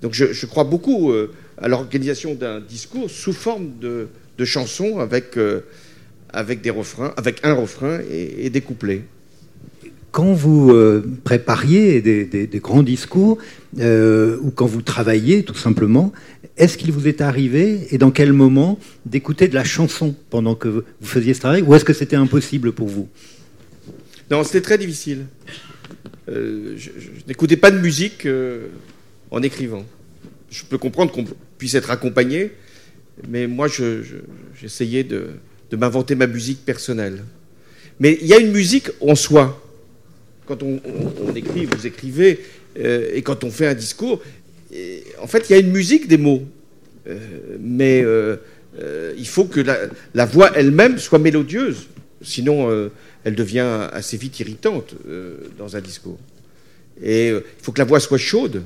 [0.00, 5.36] Donc je, crois beaucoup euh, à l'organisation d'un discours sous forme de, de chanson avec,
[5.36, 5.60] euh,
[6.30, 9.02] avec des refrains, avec un refrain et des couplets.
[10.12, 13.38] Quand vous euh, prépariez des, grands discours
[13.78, 16.12] euh, ou quand vous travailliez tout simplement,
[16.56, 20.68] est-ce qu'il vous est arrivé et dans quel moment d'écouter de la chanson pendant que
[20.68, 23.08] vous faisiez ce travail ou est-ce que c'était impossible pour vous?
[24.30, 25.26] Non, c'était très difficile.
[26.28, 26.90] Euh, je
[27.28, 28.26] n'écoutais pas de musique
[29.30, 29.84] en écrivant.
[30.50, 31.24] Je peux comprendre qu'on
[31.56, 32.50] puisse être accompagné,
[33.28, 34.16] mais moi, je- je-
[34.60, 35.30] j'essayais de
[35.76, 37.22] m'inventer ma musique personnelle.
[38.00, 39.62] Mais il y a une musique en soi.
[40.50, 42.40] Quand on, écrit, vous écrivez,
[42.76, 44.20] euh, et quand on fait un discours,
[45.22, 46.42] en fait, il y a une musique des mots.
[47.06, 47.18] Euh,
[47.60, 48.36] mais euh,
[49.16, 51.86] il faut que la, voix elle-même soit mélodieuse.
[52.20, 52.90] Sinon,
[53.22, 54.96] elle devient assez vite irritante
[55.56, 56.18] dans un discours.
[57.00, 58.62] Et il faut que la voix soit chaude,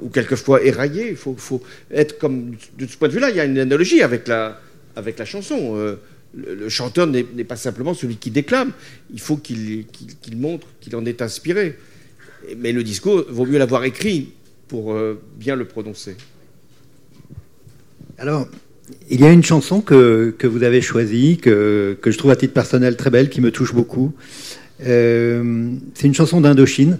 [0.00, 1.08] ou quelquefois éraillée.
[1.10, 2.54] Il faut, être comme.
[2.78, 5.96] De ce point de vue-là, il y a une analogie avec la chanson.
[6.34, 8.72] Le, le chanteur n'est pas simplement celui qui déclame.
[9.12, 9.86] Il faut qu'il
[10.36, 11.76] montre qu'il en est inspiré.
[12.56, 14.30] Mais le discours, vaut mieux l'avoir écrit
[14.68, 16.16] pour euh, bien le prononcer.
[18.18, 18.48] Alors,
[19.10, 22.36] il y a une chanson que, que vous avez choisie, que, que je trouve à
[22.36, 24.12] titre personnel très belle, qui me touche beaucoup.
[24.84, 26.98] Euh, c'est une chanson d'Indochine.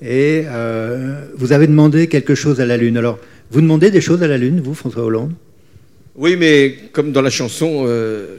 [0.00, 2.96] Et euh, vous avez demandé quelque chose à la Lune.
[2.96, 3.18] Alors,
[3.50, 5.32] vous demandez des choses à la Lune, vous, François Hollande?
[6.14, 8.38] Oui, mais comme dans la chanson, euh,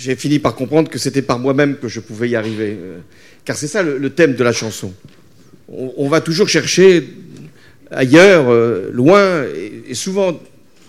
[0.00, 2.76] j'ai fini par comprendre que c'était par moi-même que je pouvais y arriver.
[2.80, 2.98] euh,
[3.44, 4.92] car c'est ça le, le thème de la chanson.
[5.68, 7.06] On, on va toujours chercher
[7.90, 10.40] ailleurs, euh, loin, et, et souvent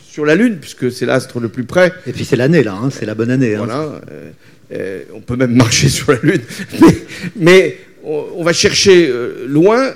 [0.08, 1.92] sur la Lune, puisque c'est l'astre le plus près.
[2.08, 3.56] Et puis c'est l'année, là, hein, c'est la bonne année.
[3.56, 3.66] hein.
[3.66, 4.02] Voilà.
[4.12, 4.32] euh,
[4.74, 6.42] euh, on peut même marcher sur la Lune.
[6.82, 6.96] Mais,
[7.36, 9.12] mais on, on va chercher
[9.48, 9.94] loin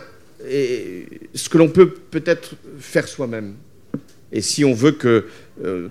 [0.50, 3.54] et ce que l'on peut peut-être faire soi-même.
[4.32, 5.26] Et si on veut que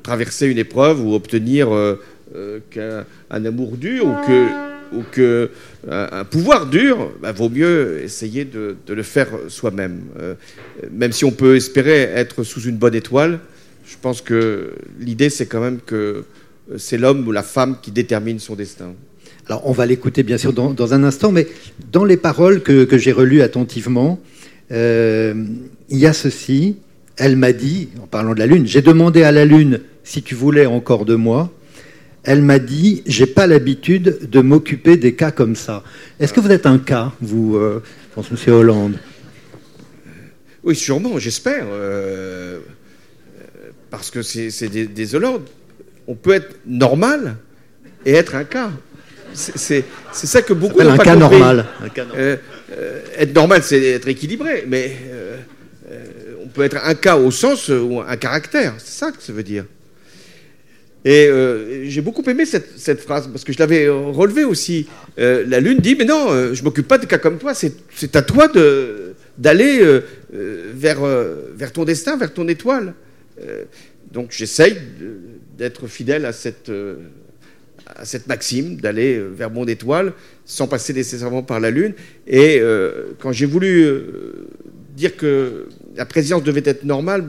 [0.02, 1.68] traverser une épreuve ou obtenir
[2.70, 4.48] qu'un un amour dur ou que,
[5.12, 5.50] que
[5.90, 10.02] un, pouvoir dur, bah, vaut mieux essayer de, le faire soi-même.
[10.20, 10.34] Euh,
[10.92, 13.40] même si on peut espérer être sous une bonne étoile,
[13.86, 16.24] je pense que l'idée c'est quand même que
[16.72, 18.94] euh, c'est l'homme ou la femme qui détermine son destin.
[19.46, 21.46] Alors, on va l'écouter bien sûr dans, un instant, mais
[21.92, 24.18] dans les paroles que, j'ai relues attentivement,
[24.72, 25.34] euh,
[25.90, 26.76] il y a ceci.
[27.16, 30.34] Elle m'a dit, en parlant de la Lune, j'ai demandé à la Lune si tu
[30.34, 31.52] voulais encore de moi.
[32.24, 35.82] Elle m'a dit, j'ai pas l'habitude de m'occuper des cas comme ça.
[36.18, 37.82] Est-ce que vous êtes un cas, vous, euh,
[38.12, 38.96] François Hollande?
[40.62, 41.66] Oui, sûrement, j'espère.
[41.70, 42.60] euh,
[43.90, 45.38] parce que c'est désolant.
[46.08, 47.36] On peut être normal
[48.04, 48.70] et être un cas.
[49.34, 51.38] C'est- ça que beaucoup n'ont pas cas compris.
[51.38, 51.66] normal.
[51.82, 52.20] Un cas normal.
[52.24, 52.36] Euh,
[52.78, 55.36] euh, être normal, c'est être équilibré, mais euh,
[55.90, 56.04] euh,
[56.44, 58.74] on peut être un cas au sens où un caractère.
[58.78, 59.64] C'est ça que ça veut dire.
[61.04, 64.88] Et euh, j'ai beaucoup aimé cette, phrase parce que je l'avais euh, relevée aussi.
[65.18, 68.16] Euh, la Lune dit Mais non, euh, je m'occupe pas de cas comme toi, c'est
[68.16, 68.48] à toi
[69.36, 70.00] d'aller
[70.32, 71.00] vers,
[71.54, 72.94] vers ton destin, vers ton étoile.
[74.10, 74.78] Donc j'essaye
[75.58, 76.70] d'être fidèle à cette,
[77.86, 80.12] à cette maxime, d'aller vers mon étoile
[80.46, 81.94] sans passer nécessairement par la Lune.
[82.28, 82.62] Et
[83.18, 84.02] quand j'ai voulu
[84.96, 87.24] dire que la présidence devait être normale,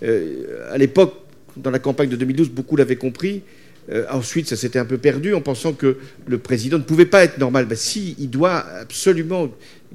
[0.00, 1.14] à l'époque,
[1.62, 3.42] dans la campagne de 2012, beaucoup l'avaient compris.
[3.90, 7.24] Euh, ensuite, ça s'était un peu perdu en pensant que le président ne pouvait pas
[7.24, 7.66] être normal.
[7.66, 9.48] Ben, si, il doit absolument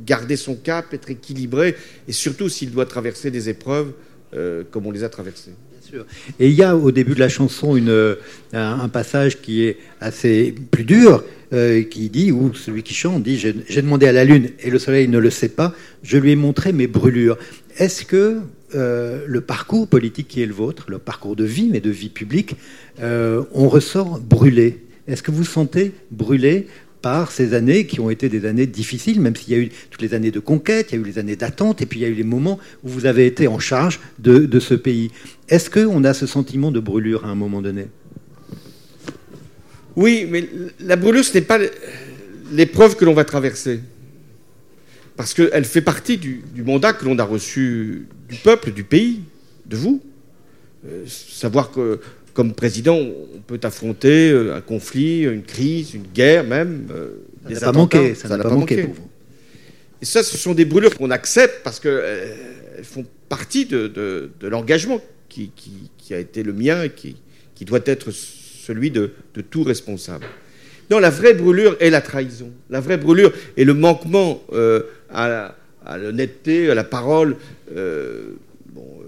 [0.04, 1.76] garder son cap, être équilibré,
[2.08, 3.91] et surtout s'il doit traverser des épreuves
[4.34, 5.52] euh, comme on les a traversées.
[6.39, 8.15] Et il y a au début de la chanson euh,
[8.52, 11.23] un, passage qui est assez plus dur,
[11.91, 15.08] qui dit, ou celui qui chante dit, j'ai demandé à la lune et le soleil
[15.08, 17.38] ne le sait pas, je lui ai montré mes brûlures.
[17.78, 18.39] Est-ce que
[18.76, 22.10] euh, le parcours politique qui est le vôtre, le parcours de vie, mais de vie
[22.10, 22.56] publique,
[23.02, 26.68] euh, on ressort brûlé Est-ce que vous sentez brûlé
[27.02, 30.02] par ces années qui ont été des années difficiles, même s'il y a eu toutes
[30.02, 32.06] les années de conquête, il y a eu les années d'attente, et puis il y
[32.06, 35.12] a eu les moments où vous avez été en charge de, de ce pays.
[35.50, 37.88] Est-ce qu'on a ce sentiment de brûlure à un moment donné?
[39.98, 41.60] Oui, mais la brûlure, ce n'est pas
[42.52, 43.82] l'épreuve que l'on va traverser.
[45.15, 49.21] Parce qu'elle fait partie du, du mandat que l'on a reçu du peuple, du pays,
[49.65, 50.02] de vous.
[50.86, 51.99] Euh, savoir que,
[52.34, 56.88] comme président, on peut affronter euh, un conflit, une crise, une guerre même.
[56.91, 57.12] euh,
[57.54, 59.10] Ça n'a pas manqué, ça n'a pas manqué pour vous.
[60.02, 64.99] Et ça, ce sont des brûlures qu'on accepte parce qu'elles font partie de, l'engagement
[65.30, 65.52] qui,
[66.12, 67.15] a été le mien et qui,
[67.65, 69.12] doit être celui de,
[69.49, 70.26] tout responsable.
[70.91, 72.52] Non, la vraie brûlure est la trahison.
[72.69, 74.43] La vraie brûlure est le manquement
[75.13, 77.38] à, l'honnêteté, à la parole.
[77.69, 79.04] bon,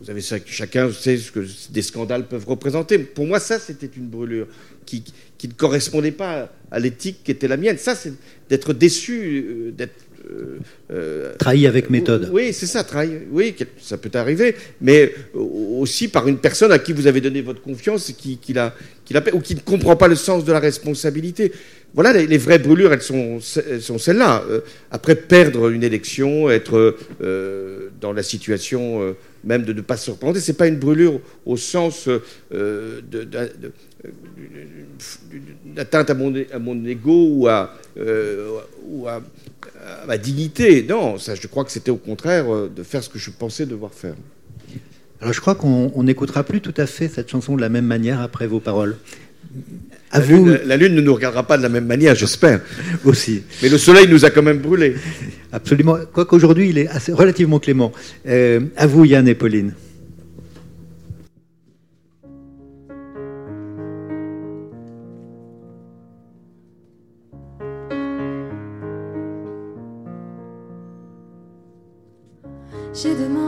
[0.00, 1.40] vous avez chacun sait ce que
[1.70, 2.98] des scandales peuvent représenter.
[2.98, 4.46] Pour moi, ça, c'était une brûlure
[4.86, 5.04] qui,
[5.44, 7.78] ne correspondait pas à l'éthique qui était la mienne.
[7.78, 8.12] Ça, c'est
[8.48, 9.94] d'être déçu, euh, d'être
[10.30, 10.58] euh,
[10.90, 12.30] euh, trahi avec méthode.
[12.32, 13.18] Oui, c'est ça, trahi.
[13.30, 17.60] Oui, ça peut arriver, mais aussi par une personne à qui vous avez donné votre
[17.60, 21.52] confiance qui, qui, la, qui ou qui ne comprend pas le sens de la responsabilité.
[21.96, 24.44] Voilà, les, vraies brûlures, elles sont, celles-là.
[24.92, 26.94] après, perdre une élection, être
[28.00, 32.08] dans la situation même de ne pas se représenter, c'est pas une brûlure au sens
[35.74, 38.58] d'atteinte à mon, ego ou à, euh,
[39.06, 39.20] à,
[40.06, 40.84] ma dignité.
[40.88, 43.66] Non, ça, je crois que c'était au contraire euh, de faire ce que je pensais
[43.66, 44.14] devoir faire.
[45.20, 48.20] Alors je crois qu'on n'écoutera plus tout à fait cette chanson de la même manière
[48.20, 48.96] après vos paroles.
[50.16, 50.44] À la, vous...
[50.46, 52.60] lune, la, lune, ne nous regardera pas de la même manière, j'espère.
[53.04, 53.42] Aussi.
[53.62, 54.96] Mais le soleil nous a quand même brûlés.
[55.52, 55.98] Absolument.
[56.10, 57.92] Quoiqu'aujourd'hui, il est assez, relativement clément.
[58.26, 59.74] Euh, à vous, Yann et Pauline.
[72.94, 73.45] J'ai demandé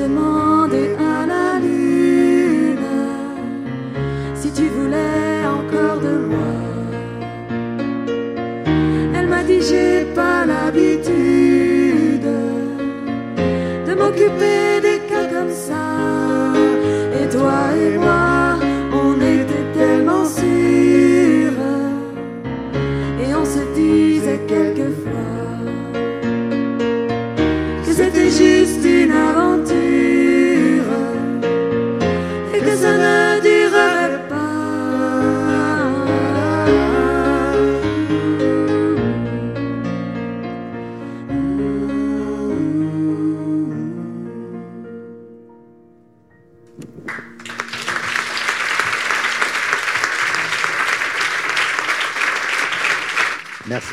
[0.00, 1.09] J'ai demandé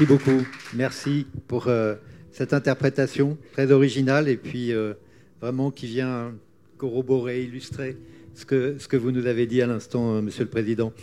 [0.07, 0.47] beaucoup.
[0.73, 1.95] Merci pour euh,
[2.31, 4.93] cette interprétation très originale et puis euh,
[5.41, 6.33] vraiment qui vient
[6.77, 7.97] corroborer, illustrer
[8.33, 10.93] ce que, vous nous avez dit à l'instant, euh, Monsieur le Président.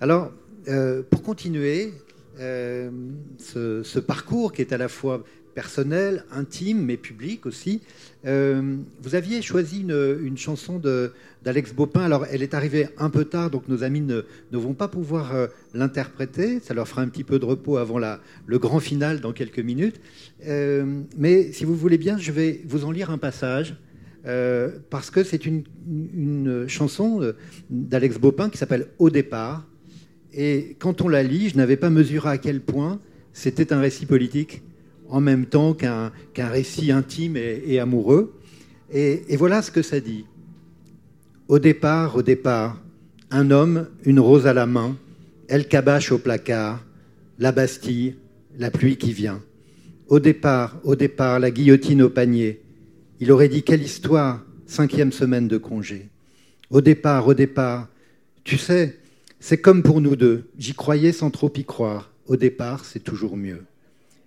[0.00, 0.32] Alors,
[1.10, 1.92] pour continuer,
[2.38, 5.24] ce, parcours qui est à la fois
[5.54, 7.80] personnel, intime, mais public aussi.
[8.26, 10.80] Euh, vous aviez choisi une, chanson
[11.42, 12.00] d'Alex Bopin.
[12.00, 15.46] Alors, elle est arrivée un peu tard, donc nos amis ne, vont pas pouvoir euh,
[15.72, 16.60] l'interpréter.
[16.60, 20.00] Ça leur fera un petit peu de repos avant le grand final dans quelques minutes.
[20.46, 23.76] Euh, mais si vous voulez bien, je vais vous en lire un passage.
[24.90, 25.64] parce que c'est une,
[26.14, 27.34] une, chanson
[27.70, 29.66] d'Alex Bopin qui s'appelle Au départ.
[30.32, 32.98] Et quand on la lit, je n'avais pas mesuré à quel point
[33.32, 34.62] c'était un récit politique
[35.08, 38.34] en même temps qu'un récit intime et, amoureux.
[38.92, 40.24] Et, voilà ce que ça dit.
[41.48, 42.80] Au départ, au départ,
[43.30, 44.96] un homme, une rose à la main,
[45.48, 46.84] elle cabache au placard,
[47.38, 48.16] la Bastille,
[48.56, 49.42] la pluie qui vient.
[50.08, 52.62] Au départ, au départ, la guillotine au panier.
[53.20, 56.08] Il aurait dit quelle histoire, cinquième semaine de congé.
[56.70, 57.88] Au départ, au départ,
[58.42, 58.98] tu sais,
[59.40, 60.48] c'est comme pour nous deux.
[60.58, 62.12] J'y croyais sans trop y croire.
[62.26, 63.62] Au départ, c'est toujours mieux.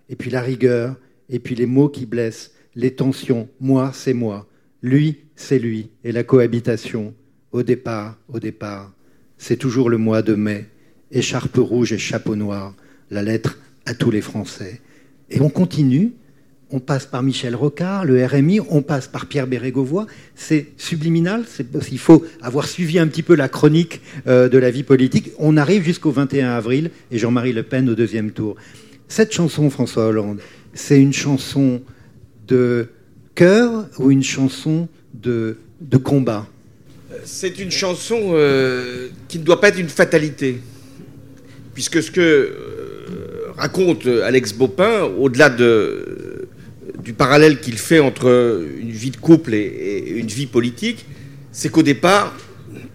[0.09, 0.95] Et puis la rigueur,
[1.29, 4.47] et puis les mots qui blessent, les tensions, moi, c'est moi,
[4.81, 7.13] lui, c'est lui, et la cohabitation,
[7.51, 8.93] au départ, au départ,
[9.37, 10.67] c'est toujours le mois de mai,
[11.11, 12.75] écharpe rouge et chapeau noir,
[13.09, 14.81] la lettre à tous les Français.
[15.29, 16.13] Et on continue,
[16.69, 20.05] on passe par Michel Rocard, le RMI, on passe par Pierre Bérégovoy.
[20.35, 21.45] C'est subliminal,
[21.91, 25.31] il faut avoir suivi un petit peu la chronique euh, de la vie politique.
[25.39, 28.57] On arrive jusqu'au 21 avril et Jean-Marie Le Pen au deuxième tour.
[29.07, 30.39] Cette chanson, François Hollande,
[30.73, 31.81] c'est une chanson
[32.47, 32.89] de
[33.35, 36.47] cœur ou une chanson de, de combat?
[37.23, 40.59] C'est une chanson euh, qui ne doit pas être une fatalité.
[41.73, 46.47] Puisque ce que euh, raconte Alex Bopin, au-delà de,
[47.03, 51.05] du parallèle qu'il fait entre une vie de couple et, une vie politique,
[51.51, 52.35] c'est qu'au départ,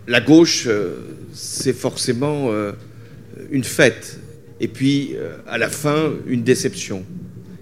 [0.07, 0.97] la gauche, euh,
[1.33, 2.51] c'est forcément
[3.51, 4.19] une fête.
[4.63, 5.15] Et puis,
[5.47, 7.05] à la fin, une déception.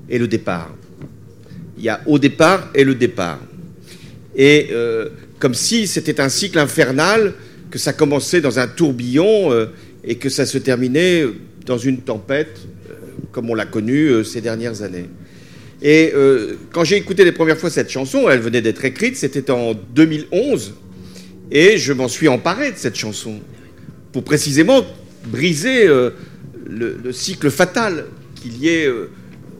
[0.08, 0.72] Et le départ.
[1.76, 3.40] Il y a au départ et le départ.
[4.36, 7.34] Et euh, comme si c'était un cycle infernal,
[7.70, 9.66] que ça commençait dans un tourbillon euh,
[10.04, 11.24] et que ça se terminait
[11.66, 12.94] dans une tempête, euh,
[13.32, 15.08] comme on l'a connu ces dernières années.
[15.82, 16.12] Et
[16.72, 20.74] quand j'ai écouté les premières fois cette chanson, elle venait d'être écrite, c'était en 2011,
[21.50, 23.40] et je m'en suis emparé de cette chanson,
[24.12, 24.84] pour précisément
[25.28, 25.88] briser
[26.70, 28.88] le, le, cycle fatal qu'il y ait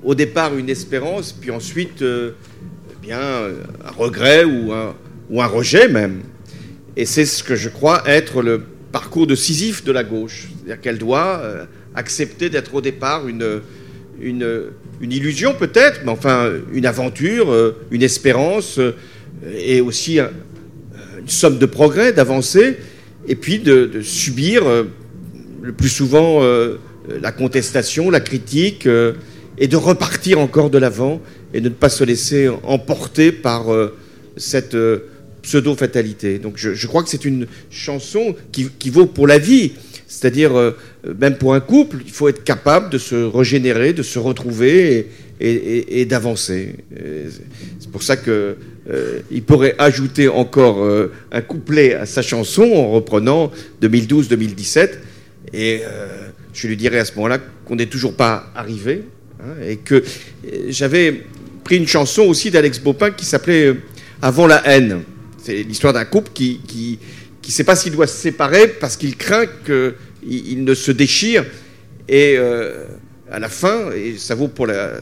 [0.03, 2.33] au départ une espérance, puis ensuite euh,
[2.91, 4.95] eh bien, un regret ou un,
[5.29, 6.21] ou un rejet même.
[6.97, 10.49] Et c'est ce que je crois être le parcours de Sisyphe de la gauche.
[10.57, 13.61] C'est-à-dire qu'elle doit euh, accepter d'être au départ une,
[14.21, 14.65] une,
[15.01, 18.81] une illusion peut-être, mais enfin une aventure, euh, une espérance,
[19.57, 22.77] et aussi une somme de progrès, d'avancer,
[23.27, 24.65] et puis de subir
[25.63, 26.43] le plus souvent
[27.09, 28.86] la contestation, la critique
[29.61, 31.20] et de repartir encore de l'avant
[31.55, 33.96] et de ne pas se laisser emporter par euh,
[34.36, 35.11] cette euh,
[35.42, 36.38] pseudo-fatalité.
[36.38, 39.72] Donc je, crois que c'est une chanson qui, vaut pour la vie.
[40.07, 40.72] C'est-à-dire, euh,
[41.18, 45.09] même pour un couple, il faut être capable de se régénérer, de se retrouver
[45.40, 46.74] et, d'avancer.
[47.78, 48.57] C'est pour ça que
[49.30, 50.86] il pourrait ajouter encore
[51.32, 54.90] un couplet à sa chanson en reprenant 2012-2017.
[55.55, 55.80] Et
[56.53, 59.05] je lui dirais à ce moment-là qu'on n'est toujours pas arrivé,
[59.42, 60.03] Hein, et que euh,
[60.68, 61.24] j'avais
[61.64, 63.76] pris une chanson aussi d'Alex Bopin qui s'appelait euh,
[64.20, 65.03] Avant la haine.
[65.42, 66.98] C'est l'histoire d'un couple qui qui
[67.40, 69.94] qui sait pas s'il doit se séparer parce qu'il craint qu'il
[70.26, 71.46] il ne se déchire.
[72.07, 72.84] Et euh,
[73.30, 75.01] à la fin et ça vaut pour la,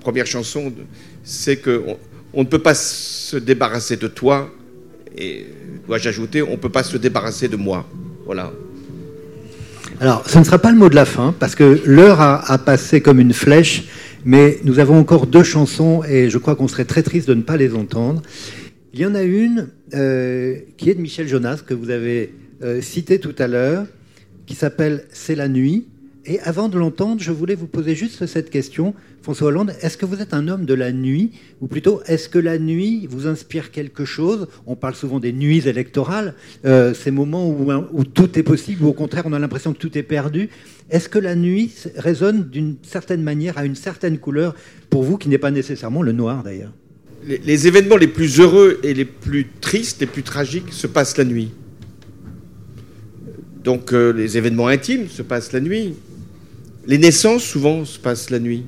[0.00, 0.72] première chanson
[1.24, 1.82] c'est que
[2.32, 4.52] on, ne peut pas se débarrasser de toi
[5.18, 5.46] et
[5.86, 7.88] dois-je ajouter on ne peut pas se débarrasser de moi.
[8.24, 8.52] Voilà
[10.00, 13.02] alors, ce ne sera pas le mot de la fin, parce que l'heure a, passé
[13.02, 13.84] comme une flèche,
[14.24, 17.42] mais nous avons encore deux chansons, et je crois qu'on serait très triste de ne
[17.42, 18.22] pas les entendre.
[18.94, 22.32] Il y en a une euh, qui est de Michel Jonas, que vous avez
[22.62, 23.84] euh, cité tout à l'heure,
[24.46, 25.86] qui s'appelle C'est la nuit.
[26.26, 29.72] Et avant de l'entendre, je voulais vous poser juste cette question, François Hollande.
[29.80, 31.32] Est-ce que vous êtes un homme de la nuit?
[31.62, 34.46] Ou plutôt, est-ce que la nuit vous inspire quelque chose?
[34.66, 36.34] On parle souvent des nuits électorales,
[36.66, 39.96] euh, ces moments où, tout est possible, ou au contraire, on a l'impression que tout
[39.96, 40.50] est perdu.
[40.90, 44.54] Est-ce que la nuit résonne d'une certaine manière, à une certaine couleur,
[44.90, 46.72] pour vous, qui n'est pas nécessairement le noir d'ailleurs?
[47.26, 51.24] Les, événements les plus heureux et les plus tristes, les plus tragiques, se passent la
[51.24, 51.50] nuit.
[53.64, 55.94] Donc euh, les événements intimes se passent la nuit.
[56.90, 58.64] Les naissances, souvent, se passent la nuit.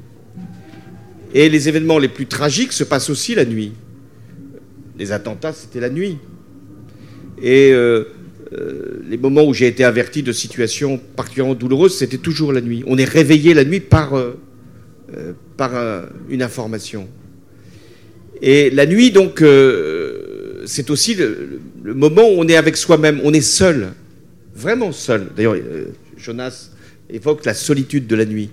[1.35, 3.73] Et les événements les plus tragiques se passent aussi la nuit.
[4.97, 6.19] Les attentats, c'était la nuit.
[7.43, 8.05] Et euh,
[8.53, 12.85] euh, les moments où j'ai été averti de situations particulièrement douloureuses, c'était toujours la nuit.
[12.87, 14.35] On est réveillé la nuit par, euh,
[15.57, 15.73] par
[16.29, 17.09] une information.
[18.41, 19.43] Et la nuit, donc,
[20.65, 23.89] c'est aussi le, le, moment où on est avec soi-même, on est seul,
[24.55, 25.27] vraiment seul.
[25.35, 25.57] D'ailleurs,
[26.17, 26.72] Jonas
[27.13, 28.51] évoque la solitude de la nuit.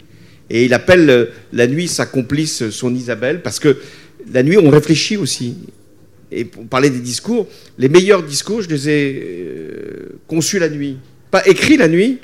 [0.49, 3.77] Et il appelle euh, la nuit sa complice, son Isabelle, parce que
[4.31, 5.55] la nuit, on réfléchit aussi.
[6.31, 7.47] Et pour parler des discours,
[7.77, 10.97] les meilleurs discours, je les ai euh, conçus la nuit.
[11.31, 12.19] Pas écrits la nuit,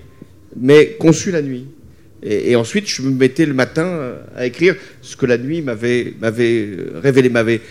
[0.56, 1.66] mais conçus la nuit.
[2.24, 6.14] Et, ensuite, je me mettais le matin euh, à écrire ce que la nuit m'avait
[6.96, 7.62] révélé, m'avait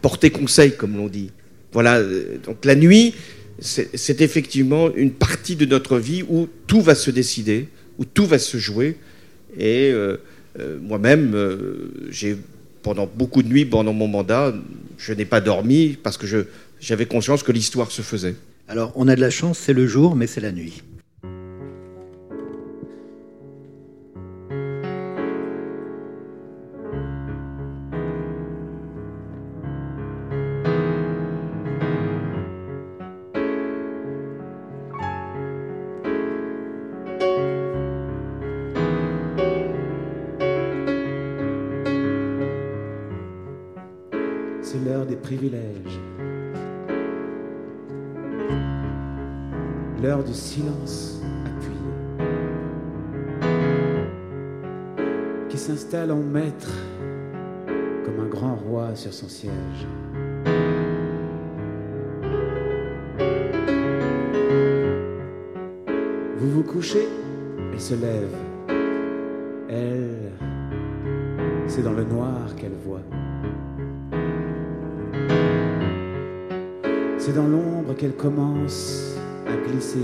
[0.00, 1.30] porté conseil, comme l'on dit.
[1.72, 2.02] Voilà,
[2.44, 3.14] donc la nuit,
[3.60, 7.68] c'est effectivement une partie de notre vie où tout va se décider,
[7.98, 8.96] où tout va se jouer.
[9.56, 10.16] Et euh,
[10.58, 12.10] euh, moi-même, euh,
[12.82, 14.54] pendant beaucoup de nuits, pendant mon mandat,
[14.98, 16.26] je n'ai pas dormi parce que
[16.80, 18.34] j'avais conscience que l'histoire se faisait.
[18.68, 20.82] Alors, on a de la chance, c'est le jour, mais c'est la nuit.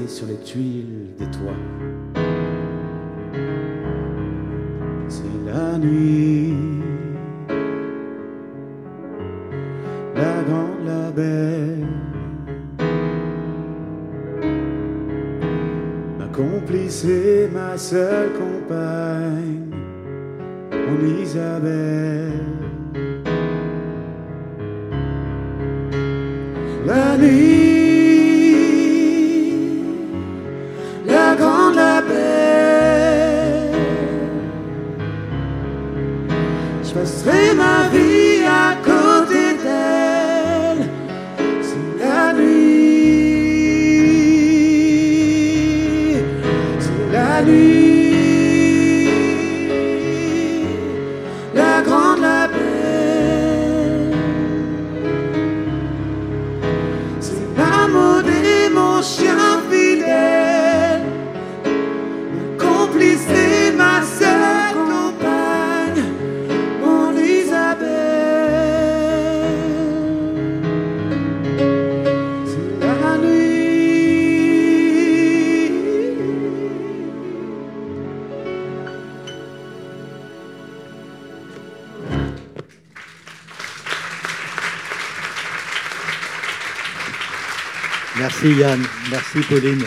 [0.07, 1.53] Sur les tuiles des toits.
[5.09, 6.55] C'est la nuit,
[10.15, 11.87] la grande, la belle.
[16.19, 16.27] Ma
[17.53, 18.33] ma seule
[51.59, 52.08] la grande,
[88.49, 88.81] Merci Yann,
[89.11, 89.83] merci Pauline.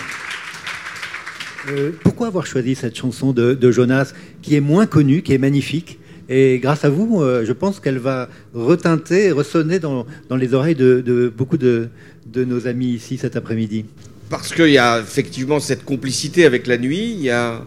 [1.70, 6.00] Euh, pourquoi avoir choisi cette chanson de, Jonas qui est moins connue, qui est magnifique
[6.30, 10.76] et grâce à vous, euh, je pense qu'elle va retinter, ressonner dans, dans les oreilles
[10.76, 11.90] de, beaucoup de,
[12.28, 13.86] de nos amis ici cet après-midi?
[14.30, 17.66] Parce qu'il y a effectivement cette complicité avec la nuit, il y a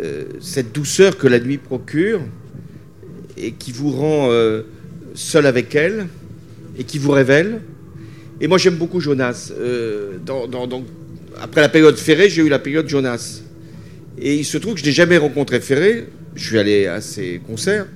[0.00, 2.20] euh, cette douceur que la nuit procure
[3.36, 4.30] et qui vous rend
[5.14, 6.06] seul avec elle
[6.78, 7.60] et qui vous révèle.
[8.40, 9.52] Et moi j'aime beaucoup Jonas.
[9.56, 10.18] Euh,
[11.40, 13.42] après la période Ferré, j'ai eu la période Jonas.
[14.18, 16.06] Et il se trouve que je n'ai jamais rencontré Ferré.
[16.34, 17.86] Je suis allé à ses concerts.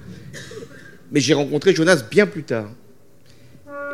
[1.12, 2.70] Mais j'ai rencontré Jonas bien plus tard.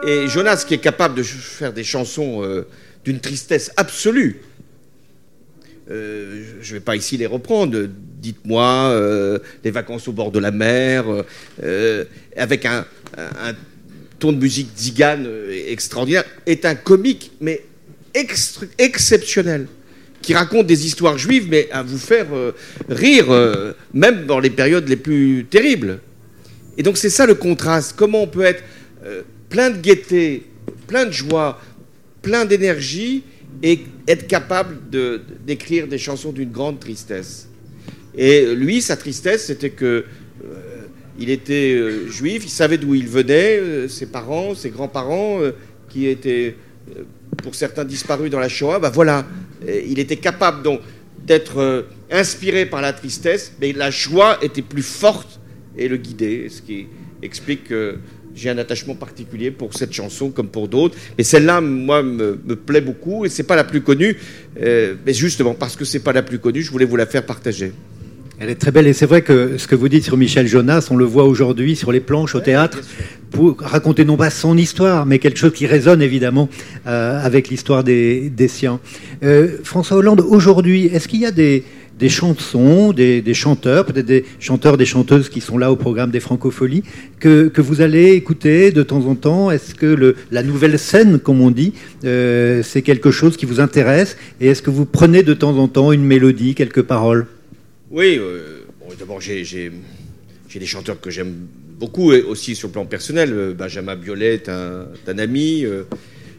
[0.06, 2.66] Et Jonas qui est capable de faire des chansons euh,
[3.04, 4.40] d'une tristesse absolue.
[5.90, 7.86] Euh, je ne vais pas ici les reprendre.
[8.18, 11.04] Dites-moi, euh, les vacances au bord de la mer,
[12.36, 12.84] avec un
[14.22, 17.64] ton de musique zigane euh, extraordinaire, est un comique, mais
[18.78, 19.66] exceptionnel,
[20.20, 22.52] qui raconte des histoires juives, mais à vous faire euh,
[22.88, 25.98] rire, euh, même dans les périodes les plus terribles.
[26.78, 27.94] Et donc c'est ça le contraste.
[27.96, 28.62] Comment on peut être
[29.48, 30.44] plein de gaieté,
[30.86, 31.60] plein de joie,
[32.22, 33.24] plein d'énergie
[33.64, 34.76] et être capable
[35.44, 37.48] d'écrire des chansons d'une grande tristesse.
[38.16, 40.04] Et lui, sa tristesse, c'était que
[41.18, 45.52] il était euh, juif, il savait d'où il venait, euh, ses parents, ses grands-parents, euh,
[45.88, 46.56] qui étaient
[47.42, 48.78] pour certains disparus dans la Shoah.
[48.78, 49.26] Bah voilà,
[49.66, 50.80] il était capable donc
[51.24, 55.38] d'être inspiré par la tristesse, mais la joie était plus forte
[55.76, 56.86] et le guidait, ce qui
[57.22, 57.98] explique que
[58.34, 60.96] j'ai un attachement particulier pour cette chanson comme pour d'autres.
[61.18, 64.16] Et celle-là, moi, me, plaît beaucoup et c'est pas la plus connue,
[64.58, 67.72] mais justement parce que c'est pas la plus connue, je voulais vous la faire partager.
[68.42, 68.88] Elle est très belle.
[68.88, 71.76] Et c'est vrai que ce que vous dites sur Michel Jonas, on le voit aujourd'hui
[71.76, 72.80] sur les planches au théâtre.
[73.30, 76.48] pour raconter non pas son histoire, mais quelque chose qui résonne évidemment
[76.86, 78.80] euh, avec l'histoire des, des siens.
[79.22, 81.62] Euh, François Hollande, aujourd'hui, est-ce qu'il y a des,
[81.98, 86.10] des chansons, des, des chanteurs, peut-être des chanteurs, des chanteuses qui sont là au programme
[86.10, 86.82] des Francopholies,
[87.20, 89.50] que, que vous allez écouter de temps en temps?
[89.50, 91.72] Est-ce que le, la nouvelle scène, comme on dit,
[92.04, 94.16] euh, c'est quelque chose qui vous intéresse?
[94.40, 97.26] Et est-ce que vous prenez de temps en temps une mélodie, quelques paroles?
[97.92, 99.42] Oui, euh, bon, d'abord j'ai
[100.54, 101.34] des chanteurs que j'aime
[101.78, 103.30] beaucoup, et aussi sur le plan personnel.
[103.32, 104.86] Euh, Benjamin Biolay est un,
[105.18, 105.64] ami.
[105.64, 105.82] euh,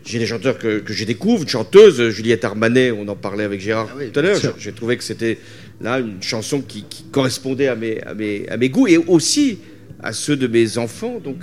[0.06, 3.62] j'ai des chanteurs que, que je découvre, une chanteuse, Juliette Armanet, on en parlait avec
[3.62, 4.40] Gérard Ah oui, tout à l'heure.
[4.58, 5.38] J'ai trouvé que c'était
[5.80, 9.60] là une chanson qui, qui correspondait à mes, à, mes, à mes goûts et aussi
[10.02, 11.20] à ceux de mes enfants.
[11.24, 11.38] Donc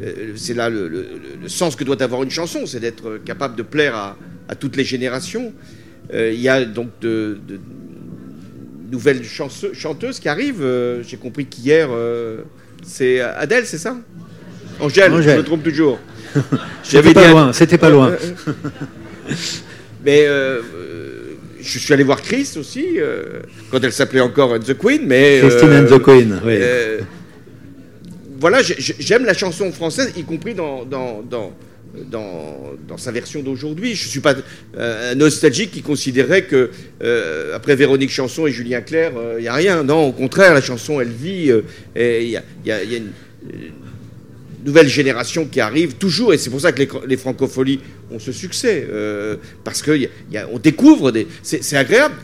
[0.00, 1.06] euh, c'est là le, le-
[1.42, 4.16] le sens que doit avoir une chanson, c'est d'être capable de plaire à,
[4.48, 5.52] à toutes les générations.
[6.12, 7.58] Euh, Il y a donc de, de
[8.94, 10.62] nouvelles chanse- chanteuses qui arrivent.
[10.62, 12.42] Euh, J'ai compris qu'hier, euh,
[12.86, 13.96] c'est Adèle, c'est ça?
[14.80, 15.32] Angèle, Angèle.
[15.34, 15.98] je me trompe toujours.
[16.90, 18.12] J'avais pas loin, c'était pas loin.
[20.04, 22.86] mais euh, euh, je suis allé voir Chris aussi,
[23.70, 25.02] quand elle s'appelait encore The Queen.
[25.06, 26.58] Mais, Christine and the Queen, oui.
[28.40, 31.52] voilà, j'aime la chanson française, y compris dans, dans, dans
[32.10, 33.94] dans, sa version d'aujourd'hui.
[33.94, 34.34] Je ne suis pas
[34.76, 36.70] un nostalgique qui considérait que
[37.54, 39.82] après Véronique Chanson et Julien Clerc, il n'y a rien.
[39.82, 41.50] Non, au contraire, la chanson, elle vit.
[41.96, 43.10] Il y, a une,
[44.64, 47.80] nouvelle génération qui arrive toujours, et c'est pour ça que les, les francopholies
[48.10, 51.26] ont ce succès, euh, parce qu'on découvre des...
[51.42, 52.14] C'est agréable.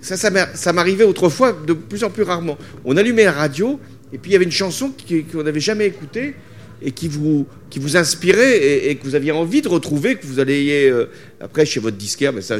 [0.00, 2.56] Ça, ça m'arrivait autrefois de plus en plus rarement.
[2.84, 3.80] On allumait la radio,
[4.12, 4.92] et puis il y avait une chanson
[5.32, 6.34] qu'on n'avait jamais écoutée,
[6.82, 10.40] et qui vous, qui vous inspirait, et, que vous aviez envie de retrouver, que vous
[10.40, 11.06] alliez euh,
[11.40, 12.56] après chez votre disquaire, mais ça...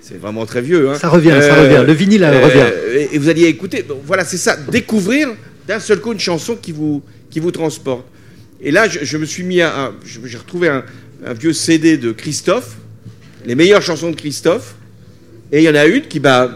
[0.00, 0.90] c'est vraiment très vieux.
[0.90, 0.94] Hein.
[0.98, 1.84] Ça revient, ça euh, revient.
[1.86, 3.08] Le vinyle revient.
[3.12, 3.84] Et, vous alliez écouter.
[4.04, 4.56] voilà, c'est ça.
[4.56, 5.28] Découvrir
[5.66, 8.04] d'un seul coup une chanson qui vous, qui vous transporte.
[8.60, 9.92] Et là, je, me suis mis à.
[10.04, 10.84] J'ai retrouvé un,
[11.34, 12.76] vieux CD de Christophe,
[13.44, 14.74] les meilleures chansons de Christophe.
[15.52, 16.50] Et il y en a une qui m'a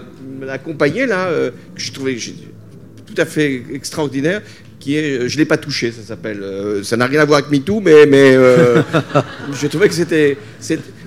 [0.48, 4.42] accompagné, là, euh, que je trouvais tout à fait extraordinaire,
[4.82, 6.42] qui est euh, Je ne l'ai pas touché, ça s'appelle.
[6.42, 8.34] Euh, ça n'a rien à voir avec MeToo, mais, mais
[9.52, 10.36] je trouvais que c'était.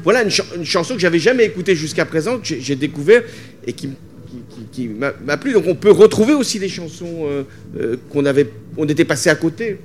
[0.04, 3.24] Voilà une, chanson que j'avais jamais écoutée jusqu'à présent, que j'ai découvert
[3.66, 3.90] et qui,
[4.72, 5.54] qui, m'a plu.
[5.54, 7.28] Donc on peut retrouver aussi des chansons
[8.12, 9.80] qu'on avait, on était passé à côté.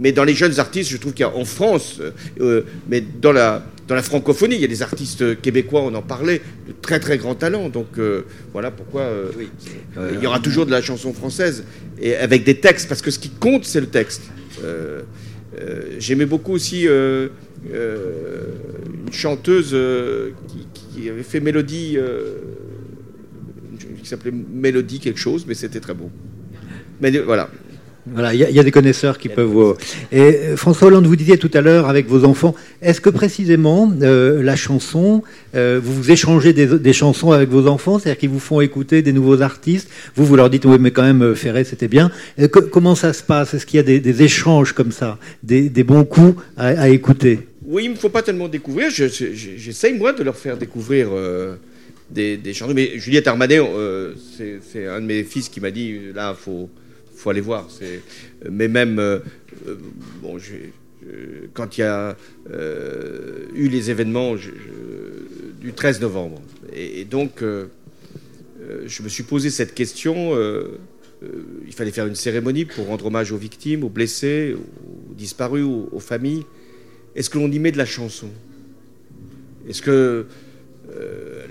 [0.00, 2.10] Mais dans les jeunes artistes, je trouve qu'il y a en France, euh,
[2.40, 6.02] euh, mais dans la, dans la francophonie, il y a des artistes québécois, on en
[6.02, 7.68] parlait, de très très grands talents.
[7.68, 8.22] Donc euh,
[8.52, 9.10] voilà pourquoi
[10.12, 11.64] il y aura toujours de la chanson française,
[12.00, 14.22] et avec des textes, parce que ce qui compte, c'est le texte.
[15.98, 17.30] J'aimais beaucoup aussi une
[19.10, 19.76] chanteuse
[20.94, 21.98] qui, avait fait Mélodie,
[24.00, 26.10] qui s'appelait Mélodie quelque chose, mais c'était très beau.
[27.00, 27.50] Mais voilà,
[28.06, 29.76] voilà, il y, a des connaisseurs qui peuvent.
[30.10, 33.92] Et euh, François Hollande, vous disiez tout à l'heure avec vos enfants, est-ce que précisément
[34.00, 35.22] euh, la chanson,
[35.54, 39.12] euh, vous vous échangez des, chansons avec vos enfants, c'est-à-dire qu'ils vous font écouter des
[39.12, 42.10] nouveaux artistes, vous vous leur dites oui mais quand même Ferré c'était bien.
[42.72, 43.54] comment ça se passe?
[43.54, 47.40] Est-ce qu'il y a des, échanges comme ça, des, bons coups à, écouter?
[47.66, 48.90] Oui, il ne faut pas tellement découvrir.
[48.90, 51.10] J'essaye moi de leur faire découvrir.
[52.10, 52.72] Des, chansons.
[52.74, 53.60] Mais Juliette Armanet,
[54.72, 56.68] c'est un de mes fils qui m'a dit là, il faut,
[57.20, 57.68] faut aller voir.
[58.50, 59.20] Mais même, euh,
[59.66, 59.76] euh,
[61.52, 62.16] quand il y a
[62.50, 64.34] euh, eu les événements
[65.60, 66.40] du 13 novembre,
[66.74, 70.34] et, donc je me suis posé cette question.
[71.66, 76.00] il fallait faire une cérémonie pour rendre hommage aux victimes, aux blessés, aux disparus, aux,
[76.00, 76.44] familles.
[77.14, 78.28] Est-ce que l'on y met de la chanson?
[79.68, 80.26] Est-ce que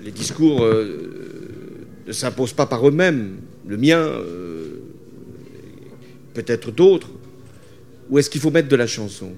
[0.04, 3.36] les discours ne s'imposent pas par eux-mêmes?
[3.66, 4.08] Le mien,
[6.42, 7.08] peut-être d'autres,
[8.08, 9.32] ou est-ce qu'il faut mettre de la chanson?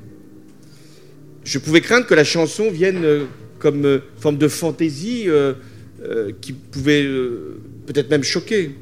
[1.44, 3.24] Je pouvais craindre que la chanson vienne euh,
[3.58, 5.54] comme euh, forme de fantaisie euh,
[6.40, 7.06] qui pouvait
[7.86, 8.72] peut-être même choquer.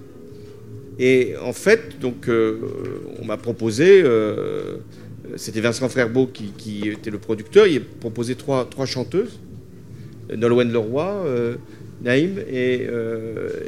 [0.98, 4.02] Et en fait, donc, on m'a proposé,
[5.36, 9.38] c'était Vincent Frerbeau qui, était le producteur, il a proposé trois, trois chanteuses,
[10.34, 11.56] Nolwenn Leroy,
[12.02, 12.86] Naïm et,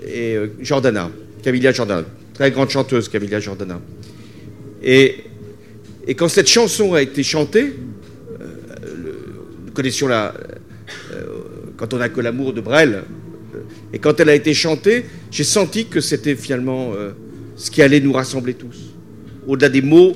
[0.06, 1.10] et Jordana,
[1.42, 3.80] Camilla Jordana, très grande chanteuse Camilla Jordana.
[4.82, 5.24] Et,
[6.16, 7.72] quand cette chanson a été chantée,
[8.40, 8.46] euh,
[9.66, 10.34] nous connaissions la.
[11.12, 11.26] Euh,
[11.76, 13.04] quand on n'a que l'amour de Brel,
[13.54, 13.58] euh,
[13.92, 16.92] et quand elle a été chantée, j'ai senti que c'était finalement
[17.56, 18.94] ce qui allait nous rassembler tous.
[19.46, 20.12] Au-delà des mots,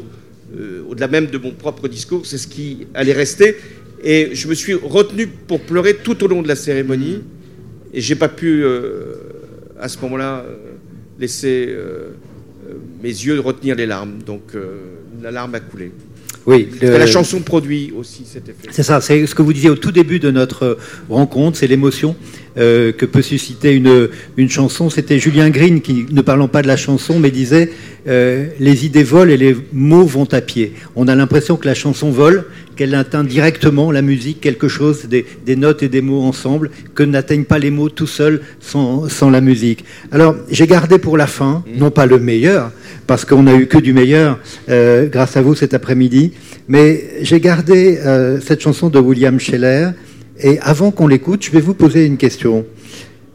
[0.89, 3.57] au-delà même de mon propre discours, c'est ce qui allait rester.
[4.03, 7.21] Et je me suis retenu pour pleurer tout au long de la cérémonie.
[7.93, 8.65] Et j'ai pas pu,
[9.79, 10.47] à ce moment-là,
[11.19, 11.75] laisser
[13.03, 14.19] mes yeux retenir les larmes.
[14.25, 15.93] Donc euh, la larme a coulé.
[16.47, 18.69] Oui, la chanson produit aussi cet effet.
[18.71, 22.15] C'est ça, c'est ce que vous disiez au tout début de notre rencontre, c'est l'émotion
[22.59, 24.91] euh, que peut susciter une, une chanson.
[24.91, 27.71] C'était Julien Green qui, ne parlant pas de la chanson, mais disait
[28.09, 30.75] euh, les idées volent et les mots vont à pied.
[30.95, 32.45] On a l'impression que la chanson vole,
[32.77, 37.03] qu'elle atteint directement la musique, quelque chose, des, des notes et des mots ensemble, que
[37.03, 39.85] n'atteignent pas les mots tout seuls sans, sans la musique.
[40.13, 42.71] Alors j'ai gardé pour la fin, non pas le meilleur,
[43.07, 44.39] parce qu'on n'a eu que du meilleur
[44.69, 46.33] euh, grâce à vous cet après-midi.
[46.69, 49.91] Mais j'ai gardé euh, cette chanson de William Scheller.
[50.41, 52.67] Et avant qu'on l'écoute, je vais vous poser une question.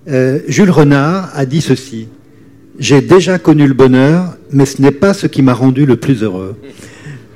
[0.08, 2.08] Euh, Jules Renard a dit ceci.
[2.80, 6.24] J'ai déjà connu le bonheur, mais ce n'est pas ce qui m'a rendu le plus
[6.24, 6.56] heureux.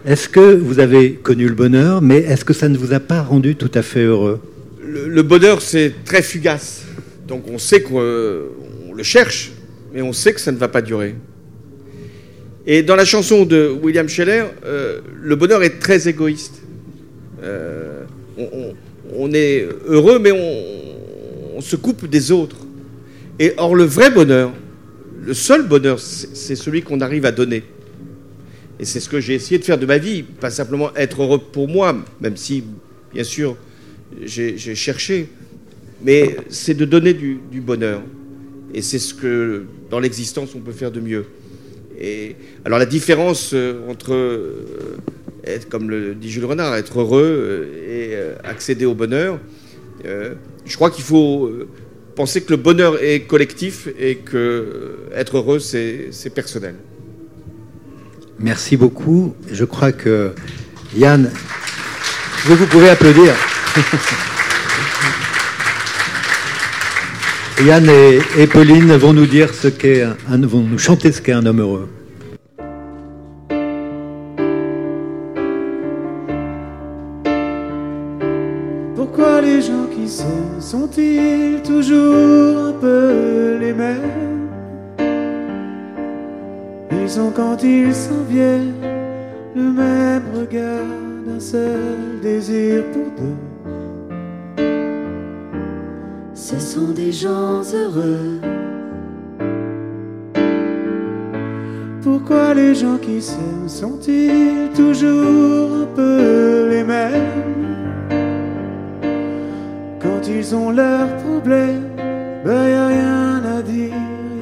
[0.05, 3.21] Est-ce que vous avez connu le bonheur, mais est-ce que ça ne vous a pas
[3.21, 4.39] rendu tout à fait heureux?
[4.81, 6.83] Le, bonheur, c'est très fugace.
[7.27, 9.51] Donc on sait qu'on le cherche,
[9.93, 11.15] mais on sait que ça ne va pas durer.
[12.67, 16.61] Et dans la chanson de William Scheller, euh, le bonheur est très égoïste.
[18.37, 18.73] on,
[19.33, 22.57] est heureux, mais on, se coupe des autres.
[23.39, 24.51] Et or, le vrai bonheur,
[25.25, 27.63] le seul bonheur, c'est celui qu'on arrive à donner.
[28.79, 31.39] Et c'est ce que j'ai essayé de faire de ma vie, pas simplement être heureux
[31.39, 32.63] pour moi, même si,
[33.13, 33.55] bien sûr,
[34.21, 35.29] j'ai cherché,
[36.03, 38.01] mais c'est de donner du, bonheur.
[38.73, 41.25] Et c'est ce que, dans l'existence, on peut faire de mieux.
[41.99, 42.35] Et
[42.65, 44.97] alors la différence euh, entre euh,
[45.45, 49.39] être, comme le dit Jules Renard, être heureux euh, et accéder au bonheur,
[50.03, 51.49] je crois qu'il faut
[52.15, 56.75] penser que le bonheur est collectif et que être heureux c'est personnel.
[58.37, 59.33] Merci beaucoup.
[59.51, 60.31] Je crois que
[60.95, 61.31] Yann,
[62.45, 63.33] vous pouvez applaudir.
[67.63, 67.89] Yann
[68.37, 71.61] et, Pauline vont nous dire ce qu'est un, vont nous chanter ce qu'est un homme
[71.61, 71.89] heureux.
[78.95, 84.49] Pourquoi les gens qui s'aiment sont-ils toujours un peu les mêmes?
[86.91, 88.73] Ils ont quand ils s'en viennent
[89.55, 90.83] le même regard
[91.25, 93.54] d'un seul désir pour deux
[96.45, 98.39] ce sont des gens heureux.
[102.03, 107.55] Pourquoi les gens qui s'aiment sont-ils toujours un peu les mêmes?
[109.99, 111.89] Quand ils ont leurs problèmes,
[112.43, 113.95] ben y a rien à dire,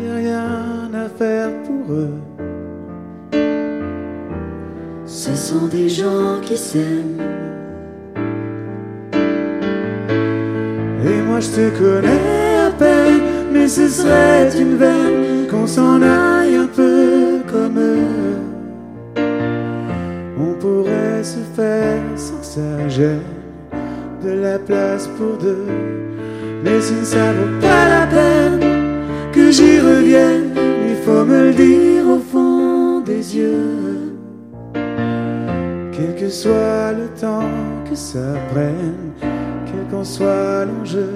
[0.04, 2.20] y a rien à faire pour eux.
[5.06, 7.53] Ce sont des gens qui s'aiment.
[11.34, 16.68] Moi je te connais à peine, mais ce serait une veine qu'on s'en aille un
[16.68, 18.38] peu comme eux.
[20.40, 23.32] On pourrait se faire sans que ça gêne
[24.24, 25.66] de la place pour deux.
[26.64, 28.60] Mais si ça vaut pas la peine
[29.32, 30.52] que j'y revienne,
[30.88, 34.14] il faut me le dire au fond des yeux.
[35.94, 37.50] Quel que soit le temps
[37.90, 39.14] que ça prenne
[39.94, 41.14] qu'en soit l'enjeu,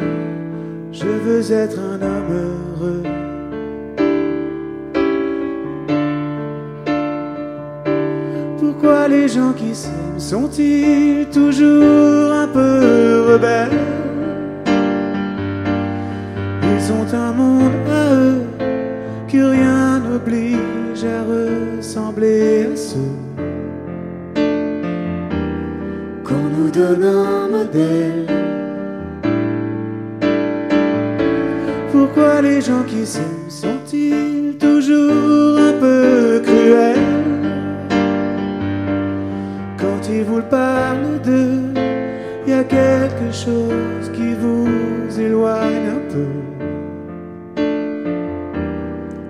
[0.91, 3.03] je veux être un homme heureux.
[8.59, 13.79] Pourquoi les gens qui s'aiment sont-ils toujours un peu rebelles?
[16.71, 18.43] Ils ont un monde à eux
[19.27, 23.15] que rien n'oblige à ressembler à ceux
[26.23, 28.46] qu'on nous donne un modèle.
[32.67, 36.99] Gens qui s'aiment sont-ils toujours un peu cruels?
[39.77, 41.61] Quand ils vous parlent d'eux,
[42.45, 46.29] il y a quelque chose qui vous éloigne un peu.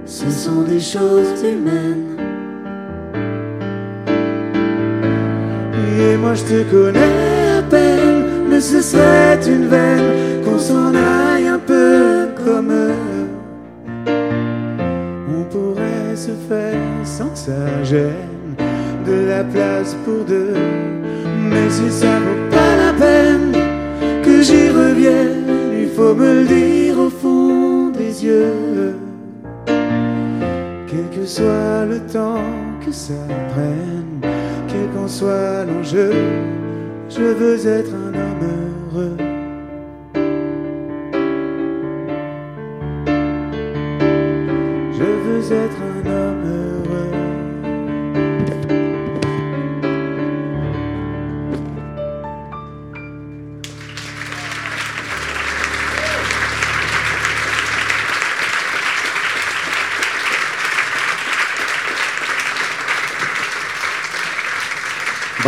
[0.05, 1.86] Ce sont des choses humaines.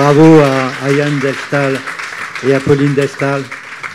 [0.02, 1.78] Bravo à, Yann Destal
[2.48, 3.42] et à Pauline Destal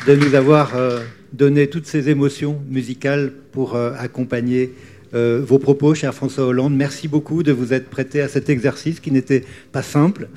[0.07, 1.01] de nous avoir euh,
[1.33, 4.75] donné toutes ces émotions musicales pour euh, accompagner
[5.15, 6.75] euh, vos propos, cher François Hollande.
[6.75, 10.29] Merci beaucoup de vous être prêté à cet exercice qui n'était pas simple.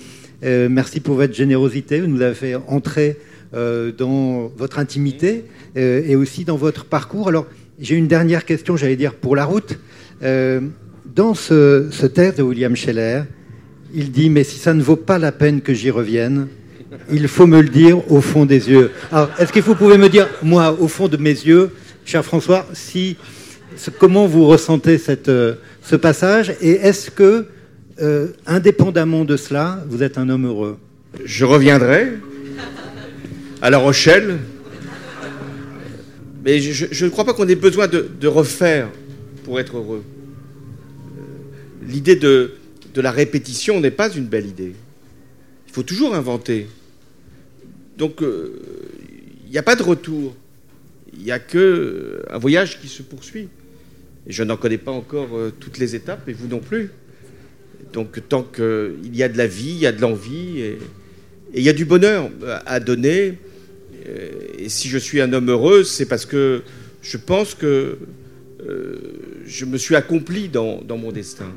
[0.42, 2.00] Merci pour votre générosité.
[2.00, 3.18] Vous nous avez fait entrer
[3.52, 5.44] dans votre intimité
[5.76, 7.28] et aussi dans votre parcours.
[7.28, 7.46] Alors,
[7.78, 9.78] j'ai une dernière question, j'allais dire, pour la route.
[10.22, 13.24] dans ce, ce texte de William Scheller,
[13.94, 16.48] il dit Mais si ça ne vaut pas la peine que j'y revienne,
[17.12, 18.92] il faut me le dire au fond des yeux.
[19.12, 21.72] Alors, est-ce que vous pouvez me dire, moi, au fond de mes yeux,
[22.06, 22.66] cher François,
[24.00, 27.46] comment vous ressentez euh, ce passage et est-ce que,
[28.02, 30.78] euh, indépendamment de cela, vous êtes un homme heureux?
[31.24, 32.14] Je reviendrai,
[33.62, 34.38] à La Rochelle.
[36.46, 38.88] Mais je ne crois pas qu'on ait besoin de, refaire
[39.44, 40.04] pour être heureux.
[41.18, 41.22] Euh,
[41.86, 42.54] l'idée de,
[42.98, 44.74] de la répétition n'est pas une belle idée.
[45.68, 46.68] Il faut toujours inventer.
[47.98, 48.60] Donc, euh,
[49.46, 50.36] il n'y a pas de retour.
[51.14, 53.50] Il n'y a que euh, un voyage qui se poursuit.
[54.26, 55.30] Je n'en connais pas encore
[55.60, 56.90] toutes les étapes, et vous non plus.
[57.94, 60.78] Donc, tant qu'il y a de la vie, il y a de l'envie, et,
[61.54, 62.30] il y a du bonheur
[62.66, 63.38] à donner,
[64.08, 66.64] euh, et si je suis un homme heureux, c'est parce que
[67.02, 67.98] je pense que
[68.66, 68.96] euh,
[69.46, 71.52] je me suis accompli dans, mon destin.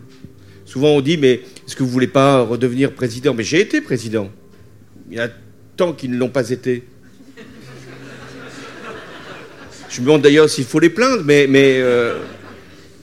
[0.70, 3.34] Souvent on dit, mais est-ce que vous voulez pas redevenir président?
[3.34, 4.30] Mais j'ai été président.
[5.10, 5.28] Il y a
[5.76, 6.84] tant qui ne l'ont pas été.
[9.88, 12.20] Je me demande d'ailleurs s'il faut les plaindre, mais, euh,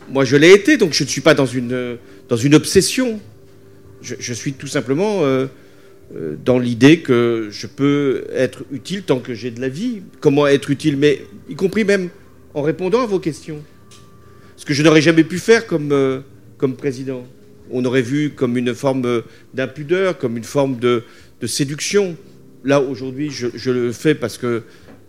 [0.09, 1.97] moi je l'ai été, donc je ne suis pas dans une,
[2.53, 3.20] obsession.
[4.01, 5.47] Je, suis tout simplement euh,
[6.45, 10.03] dans l'idée que je peux être utile tant que j'ai de la vie.
[10.22, 12.07] Comment être utile, mais y compris même
[12.53, 13.61] en répondant à vos questions.
[14.55, 16.22] Ce que je n'aurais jamais pu faire euh,
[16.57, 17.28] comme président.
[17.72, 21.03] On aurait vu comme une forme d'impudeur, comme une forme de,
[21.45, 22.15] séduction.
[22.63, 24.63] Là, aujourd'hui, je, le fais parce que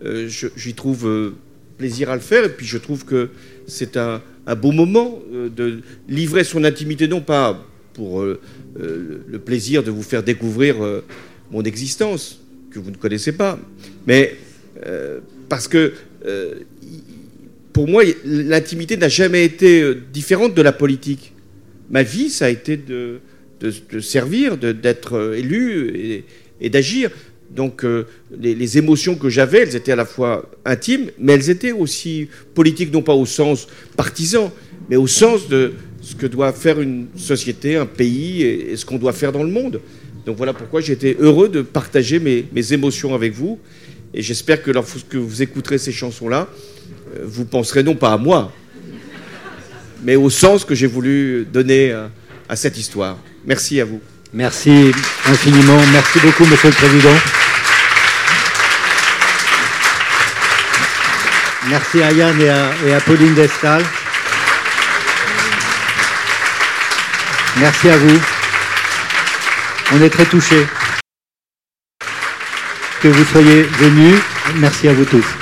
[0.05, 1.33] euh, j'y trouve
[1.77, 3.29] plaisir à le faire, et puis je trouve que
[3.67, 4.21] c'est un,
[4.61, 7.65] beau moment de livrer son intimité, non pas
[7.99, 8.39] pour euh,
[8.79, 11.03] euh, le plaisir de vous faire découvrir euh,
[11.51, 12.39] mon existence,
[12.71, 13.59] que vous ne connaissez pas.
[14.07, 14.35] Mais
[15.49, 15.91] parce que
[17.73, 21.33] pour moi, l'intimité n'a jamais été différente de la politique.
[21.89, 23.19] Ma vie, ça a été de,
[23.99, 26.23] servir, d'être élu
[26.61, 27.09] et, d'agir.
[27.49, 31.71] Donc les, les, émotions que j'avais, elles étaient à la fois intimes, mais elles étaient
[31.71, 33.67] aussi politiques, non pas au sens
[33.97, 34.53] partisan,
[34.87, 38.97] mais au sens de, ce que doit faire une société, un pays et, ce qu'on
[38.97, 39.81] doit faire dans le monde.
[40.25, 43.59] Donc voilà pourquoi j'ai été heureux de partager mes, émotions avec vous.
[44.13, 46.47] Et j'espère que lorsque vous écouterez ces chansons-là,
[47.15, 48.51] euh, vous penserez non pas à moi,
[50.03, 52.09] mais au sens que j'ai voulu donner à,
[52.47, 53.17] à cette histoire.
[53.45, 54.01] Merci à vous.
[54.33, 54.91] Merci
[55.25, 55.79] infiniment.
[55.91, 57.15] Merci beaucoup, Monsieur le Président.
[61.69, 63.83] Merci à Yann et à Pauline Destal.
[67.57, 68.19] Merci à vous.
[69.91, 70.65] On est très touchés
[73.01, 74.19] que vous soyez venus.
[74.55, 75.38] Merci à vous tous.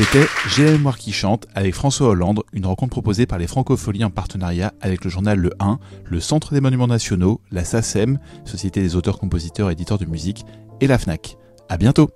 [0.00, 4.72] C'était mémoire qui chante avec François Hollande, une rencontre proposée par les Francopholies en partenariat
[4.80, 9.18] avec le journal Le 1, le Centre des Monuments Nationaux, la SACEM, Société des auteurs,
[9.18, 10.46] compositeurs éditeurs de musique,
[10.80, 11.36] et la FNAC.
[11.68, 12.08] À bientôt!